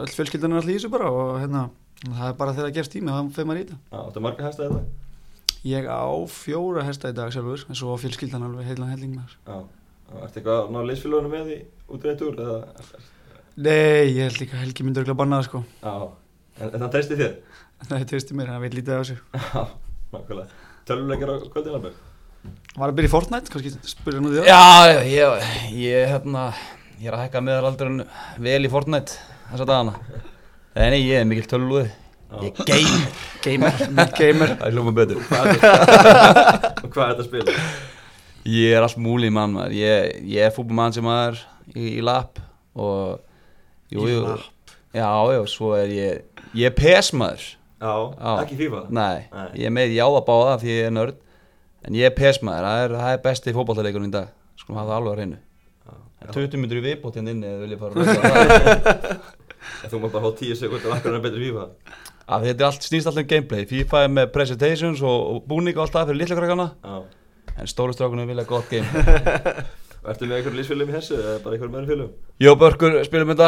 öll 0.02 0.12
fjölskyldan 0.18 0.58
er 0.58 0.60
allir 0.60 0.76
í 0.76 0.78
þessu 0.82 0.92
bara 0.92 1.08
og 1.08 1.32
hérna, 1.40 1.64
það 2.04 2.28
er 2.28 2.38
bara 2.42 2.56
þegar 2.60 2.76
gerst 2.76 2.96
tími 2.98 3.14
og 3.14 3.16
það 3.16 3.32
fyrir 3.38 3.50
maður 3.54 3.62
í 3.62 3.66
þetta. 3.70 3.80
Já, 3.88 3.98
þetta 4.02 4.20
er 4.20 4.28
marga 4.28 4.48
hesta 4.50 4.68
þetta? 4.68 5.05
Ég 5.66 5.88
á 5.90 6.06
fjóra 6.30 6.84
hesta 6.86 7.10
í 7.10 7.16
dag 7.18 7.32
sjálfur, 7.34 7.64
en 7.66 7.78
svo 7.78 7.96
á 7.96 7.98
fjölskyldan 7.98 8.44
alveg 8.46 8.68
heilan 8.70 8.92
helling 8.92 9.16
maður. 9.18 9.38
Já. 9.50 9.56
Já, 10.06 10.18
Ertu 10.22 10.38
eitthvað 10.38 10.60
að 10.60 10.68
ná 10.76 10.80
leysfélagunum 10.86 11.32
með 11.34 11.48
í 11.50 11.58
útreitur 11.96 12.36
eða? 12.44 12.60
Nei, 13.66 14.12
ég 14.14 14.20
held 14.28 14.38
líka 14.44 14.60
að 14.60 14.62
Helgi 14.62 14.86
myndi 14.86 15.02
örgulega 15.02 15.18
banna 15.24 15.40
það 15.40 15.48
sko, 15.48 15.62
Já. 15.82 15.96
En, 16.60 16.70
en 16.70 16.84
það 16.84 16.92
treysti 16.94 17.18
þér? 17.24 17.34
það 17.88 17.98
er 17.98 18.06
tvistir 18.12 18.38
mér, 18.38 18.54
hann 18.54 18.62
veit 18.62 18.78
lítið 18.78 18.94
af 18.94 19.02
þessu. 19.02 19.18
Já, 19.42 19.64
nákvæmlega. 20.14 20.62
Tölvuleikar 20.86 21.34
á 21.34 21.36
kvöldin 21.56 21.80
alveg? 21.80 21.98
Var 22.76 22.92
að 22.92 22.96
byrja 23.00 23.10
í 23.10 23.16
Fortnite, 23.16 23.54
kannski 23.56 23.74
spyrja 23.96 24.22
nú 24.22 24.36
því 24.36 24.44
það? 24.44 24.54
Já, 24.54 25.02
ég, 25.10 25.52
ég, 25.82 26.08
hérna, 26.14 26.48
ég 27.02 27.10
er 27.10 27.18
að 27.18 27.26
hækka 27.26 27.46
meðalaldurinn 27.50 28.06
vel 28.46 28.62
í 28.62 28.70
Fortnite 28.70 29.18
þessa 29.50 29.66
dagana. 29.66 29.98
Nei, 30.76 30.90
nei, 30.94 31.02
ég 31.08 31.24
er 31.24 31.30
mikill 31.34 31.50
tölvúði. 31.50 31.90
Ég 32.42 32.58
er 32.60 32.66
gamer. 32.68 33.04
Gamer, 33.46 33.76
gamer. 34.18 34.54
Það 34.60 34.66
er 34.68 34.74
hljóma 34.76 34.94
betur. 34.98 35.20
Hvað 35.30 35.50
er 35.52 35.60
þetta? 35.62 36.72
Og 36.86 36.90
hvað 36.92 37.04
er 37.06 37.12
þetta 37.12 37.22
að 37.22 37.28
spila? 37.30 37.68
Ég 38.56 38.74
er 38.78 38.86
allt 38.86 38.98
múlið 39.02 39.32
mann 39.34 39.54
maður, 39.56 39.76
ég, 39.78 40.18
ég 40.30 40.46
er 40.46 40.52
fútbolmann 40.54 40.94
sem 40.94 41.06
maður 41.06 41.40
í, 41.74 41.86
í 41.98 42.02
lapp 42.06 42.38
og 42.78 43.22
jú, 43.94 44.04
Í 44.06 44.12
jú, 44.12 44.20
lapp? 44.26 44.74
já, 44.94 45.08
já, 45.34 45.40
svo 45.50 45.72
er 45.80 45.90
ég, 45.96 46.44
ég 46.54 46.70
er 46.70 46.76
PES 46.78 47.10
maður, 47.18 47.46
Já, 47.82 47.94
Já. 48.20 48.34
ekki 48.44 48.58
FIFA? 48.60 48.82
nei, 48.94 49.26
Nei. 49.34 49.48
ég 49.62 49.66
er 49.70 49.74
með 49.80 49.96
jáða 49.98 50.22
báða 50.28 50.54
því 50.62 50.70
ég 50.76 50.86
er 50.92 50.94
nörd, 50.94 51.18
en 51.90 51.98
ég 51.98 52.06
er 52.12 52.14
PES 52.20 52.42
maður, 52.46 52.68
það 52.70 52.84
er, 52.86 52.96
það 53.02 53.16
er 53.18 53.24
besti 53.26 53.56
fótballtaleikurinn 53.58 54.12
í 54.12 54.16
dag, 54.20 54.30
skulum 54.62 54.80
hafa 54.84 54.92
það 54.94 55.00
alveg 55.00 55.12
að 55.16 55.20
reynu. 55.24 55.42
Já. 55.90 56.30
20 56.38 56.62
minnur 56.62 56.80
í 56.82 56.86
viðbót 56.86 57.18
hérna 57.20 57.34
inni 57.34 57.50
eða 57.50 57.66
vil 57.66 57.74
ég 57.74 57.82
fara 57.82 57.94
að 57.96 58.06
það. 58.14 59.26
Þú 59.90 60.04
mátt 60.06 60.14
bara 60.20 60.30
fá 60.30 60.38
10 60.46 60.62
sekundur 60.62 60.94
akkur 61.00 61.18
en 61.18 61.26
betur 61.26 61.42
FIFA? 61.50 61.66
Því 62.26 62.50
Þetta 62.50 62.64
er 62.64 62.68
allt, 62.68 62.86
snýst 62.88 63.08
alltaf 63.10 63.22
um 63.22 63.30
gameplay, 63.30 63.66
FIFA 63.70 64.00
er 64.02 64.14
með 64.18 64.30
presentations 64.34 65.02
og, 65.06 65.44
búning 65.46 65.76
og 65.78 65.84
allt 65.84 65.94
það 65.94 66.08
fyrir 66.10 66.22
litla 66.24 66.38
krakkana, 66.40 66.68
en 67.54 67.70
stóru 67.70 67.94
strákunum 67.94 68.30
vilja 68.30 68.48
gott 68.50 68.72
gameplay. 68.72 69.66
Og 70.06 70.12
Ertu 70.12 70.28
með 70.30 70.36
einhverjum 70.38 70.58
lífsfélum 70.60 70.90
í 70.92 70.94
þessu 70.94 71.16
eða 71.18 71.38
bara 71.42 71.56
einhverjum 71.56 71.76
öðrum 71.80 71.90
félum? 71.90 72.10
Jó 72.44 72.52
Börkur 72.62 72.98
spilum 73.08 73.32
þetta. 73.32 73.48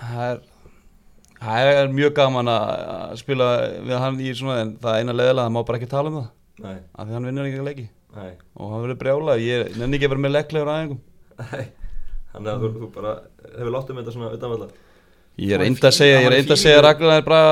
Það 0.00 0.22
er, 0.24 0.40
það 1.38 1.68
er 1.74 1.92
mjög 1.94 2.16
gaman 2.16 2.50
að 2.50 2.64
að 2.94 3.12
spila 3.20 3.46
við 3.76 3.94
hann 4.02 4.18
í 4.18 4.32
svona 4.34 4.56
en 4.64 4.72
það 4.82 4.96
er 4.96 5.04
eina 5.04 5.14
leðilega 5.14 5.44
það 5.44 5.54
má 5.54 5.60
bara 5.68 5.78
ekki 5.78 5.90
tala 5.92 6.10
um 6.10 6.16
það. 6.18 6.26
Nei, 6.64 6.74
af 6.74 7.06
því 7.06 7.16
hann 7.16 7.28
vinnur 7.30 7.50
ekki 7.52 7.68
leiki. 7.68 7.86
Nei, 8.16 8.32
og 8.56 8.72
hann 8.72 8.82
verður 8.82 9.00
brjálað, 9.04 9.44
ég 9.46 9.78
nenni 9.78 10.00
ekki 10.00 10.08
að 10.08 10.14
vera 10.16 10.24
með 10.24 10.34
legglegur 10.34 10.72
aðeingum. 10.74 11.00
Þannig 12.34 12.50
að 12.50 12.66
þú, 12.66 12.72
þú 12.80 12.90
bara 12.98 13.14
hefur 13.52 13.74
látt 13.76 13.94
um 13.94 14.02
þetta 14.02 14.16
svona 14.16 14.34
utanvallar. 14.34 14.74
Ég 15.36 15.52
er 15.52 15.60
reynd 15.60 15.82
að 15.84 15.92
segja, 15.96 16.20
ég 16.20 16.26
er 16.26 16.32
reynd 16.32 16.52
að 16.54 16.60
segja 16.62 16.82
Ragnar 16.84 17.24
bara 17.26 17.50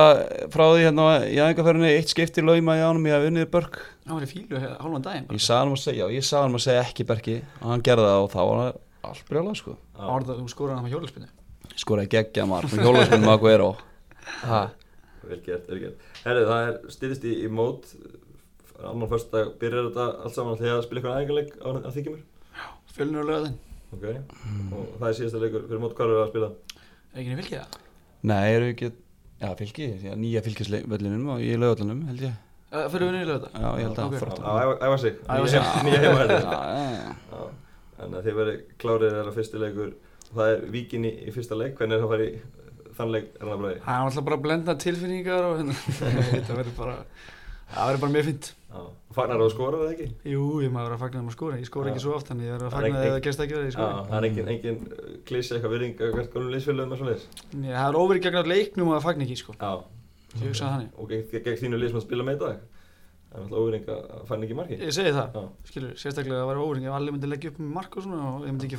frá 0.53 0.63
því 0.71 0.85
hérna 0.87 1.05
í 1.29 1.37
aðeingaferðinni 1.37 1.91
eitt 1.93 2.09
skipti 2.13 2.41
lauma 2.41 2.77
í 2.79 2.81
ánum 2.81 3.05
ég 3.09 3.15
að 3.17 3.27
unnið 3.29 3.47
Börk. 3.53 3.75
Það 4.05 4.13
var 4.15 4.25
í 4.25 4.29
fílu 4.31 4.61
hálfan 4.63 5.05
daginn 5.05 5.27
bara. 5.27 5.37
ég 5.37 5.45
sagði 5.45 5.61
hann 5.61 5.75
að 5.75 5.83
segja, 5.83 6.01
já, 6.01 6.15
ég 6.15 6.25
sagði 6.25 6.45
hann 6.47 6.59
að 6.59 6.65
segja 6.65 6.85
ekki 6.85 7.07
Berki 7.09 7.35
og 7.61 7.67
hann 7.71 7.85
gerði 7.85 8.07
það 8.09 8.23
og 8.23 8.29
þá 8.33 8.41
var 8.41 8.57
hann 8.61 8.73
allt 9.09 9.25
brjálað 9.29 9.59
sko. 9.61 9.71
Það 9.95 10.11
var 10.11 10.21
það, 10.29 10.35
þú 10.41 10.47
skoraði 10.55 10.75
hann 10.75 10.85
með 10.87 10.95
hjólaspinnu 10.95 11.29
skoraði 11.75 12.11
geggja 12.13 12.43
hjólaspunum 12.45 13.31
að 13.33 13.39
hvað 13.41 13.53
er 13.55 13.63
á 13.65 13.69
ha. 14.49 14.61
Vel 15.25 15.41
gert, 15.45 15.65
vel 15.69 15.79
gert. 15.81 15.97
Herri, 16.23 16.43
það 16.45 16.61
er 16.69 16.75
stýrist 16.93 17.23
í, 17.25 17.33
í 17.45 17.47
mót. 17.49 17.83
Annar 18.85 19.09
fyrst 19.09 19.29
dag 19.33 19.45
byrjar 19.61 19.89
þetta 19.89 20.05
allt 20.25 20.35
saman 20.35 20.57
þegar 20.59 20.77
að 20.79 20.85
spila 20.85 20.99
eitthvað 21.01 21.17
æfingarleik 21.21 21.51
er? 27.15 27.19
Er 27.19 27.21
ekki 27.23 27.31
niður 27.31 27.41
fylgið 27.43 27.59
það? 27.61 27.77
Nei, 28.31 28.41
eru 28.55 28.69
ekki 28.73 28.91
Já, 29.35 29.49
fylgi, 29.59 29.85
já, 30.05 30.13
nýja 30.15 30.41
fylgisvöllinum 30.45 31.25
og 31.33 31.41
ég 31.43 31.57
lögvöllinum, 31.61 32.03
held 32.11 32.25
ég 32.29 32.41
Uh, 32.75 32.89
fyrir 32.91 33.07
unnið 33.07 33.27
löða 33.29 33.49
Já, 33.55 33.67
ég 33.79 33.85
held 33.85 33.99
að. 34.01 34.13
Að 34.19 34.57
æfa- 34.59 34.79
æfa 34.83 34.95
sig. 34.99 35.13
Æfa 35.31 35.47
sig. 35.47 35.67
Nýja 35.85 35.99
heima 36.01 36.15
Já, 36.19 36.27
þetta. 36.27 36.55
já, 36.75 36.85
já. 36.91 37.13
Já. 37.31 37.43
Þannig 37.99 38.17
að 38.19 38.25
þið 38.25 38.35
verið 38.39 38.57
klárið 38.81 39.13
þegar 39.13 39.29
að 39.29 39.37
fyrsti 39.37 39.61
leikur. 39.61 39.91
Það 40.35 40.49
er 40.55 40.63
víkin 40.73 41.05
í, 41.05 41.11
í 41.29 41.31
fyrsta 41.35 41.55
leik. 41.55 41.77
Hvernig 41.77 41.95
er 41.95 42.01
það 42.03 42.23
í 42.25 42.29
þann 42.97 43.11
leik 43.13 43.29
er 43.39 43.45
það 43.51 43.61
bræði? 43.61 43.79
Það 43.85 44.01
var 44.01 44.09
alltaf 44.09 44.25
bara 44.27 44.35
að 44.39 44.43
blenda 44.47 44.75
tilfinningar 44.81 45.47
og 45.47 45.55
hérna 45.61 45.77
Það 46.49 46.55
verður 46.59 46.75
bara 46.81 46.95
Það 47.75 47.87
verður 47.89 48.01
bara 48.03 48.13
mjög 48.17 48.27
fint 48.31 48.49
Já. 48.75 48.81
Fagnar 49.15 49.39
þú 49.39 49.45
að 49.47 49.51
skora 49.55 49.77
það 49.79 49.91
ekki? 49.95 50.07
Jú, 50.27 50.41
ég 50.65 50.71
maður 50.75 50.93
að 50.95 51.01
fagna 51.05 51.19
þeim 51.21 51.29
að 51.31 51.35
skora. 51.37 51.55
Ég 51.61 51.67
skora 51.69 51.87
ekki 51.91 52.01
svo 52.03 52.13
oft 52.17 52.27
Þannig 52.29 52.45
ég 52.45 52.51
verður 52.55 52.65
að 52.65 52.71
Það 52.71 52.75
er 52.75 52.83
fagna 52.85 52.95
ekki- 52.95 53.05
þegar 53.05 53.15
það 53.15 53.25
gerst 53.25 53.41
ekki 53.45 53.55
verið 53.55 53.65
Já, 53.65 53.69
Ég 53.69 53.75
skora 53.75 53.95
það 54.09 54.17
er 54.19 54.25
engin, 54.27 54.47
engin 54.51 54.77
klísi 55.29 55.51
eitthvað 55.55 55.73
virðing 55.75 55.95
að 55.95 56.11
hvert 56.15 56.31
góðum 56.35 56.51
liðsfélögum 56.55 56.91
og 56.91 56.99
svoleiðis. 56.99 57.25
Nei, 57.55 57.71
Það 57.71 57.87
er 57.87 57.95
óverið 58.01 58.23
gegn 58.25 58.39
að 58.41 58.51
leiknum 58.51 58.87
og 58.89 58.93
það 58.97 59.05
fagna 59.07 59.23
ekki 59.25 59.37
sko. 59.39 59.51
Já. 59.55 59.71
Ég 60.35 60.45
hugsa 60.49 60.63
það 60.65 60.73
þannig. 60.75 60.91
Og 60.99 61.05
gegn, 61.09 61.23
gegn 61.45 61.59
þínu 61.63 61.77
lið 61.79 61.89
sem 61.93 61.99
að 62.01 62.05
spila 62.05 62.23
með 62.27 62.35
í 62.35 62.39
dag. 62.43 62.57
Það 63.25 63.35
er 63.35 63.41
alltaf 63.45 63.59
óvirðing 63.59 63.85
að 63.95 63.97
fann 64.27 64.43
ekki 64.45 64.55
marki. 64.55 64.75
Ég 64.79 64.91
segi 64.95 65.11
það. 65.15 65.27
Já. 65.35 65.43
Skilur, 65.71 65.91
sérstaklega 65.95 66.35
að 66.35 66.41
það 66.43 66.49
var 66.51 66.59
óverið 66.65 66.85
Ef 66.85 66.93
allir 66.95 67.11
myndi 67.15 67.27
leggja 67.31 67.49
upp 67.51 67.59
með 67.59 67.71
mark 67.75 67.91
og 67.95 68.03
svona 68.03 68.19
Og 68.35 68.43
ég 68.45 68.51
myndi 68.55 68.69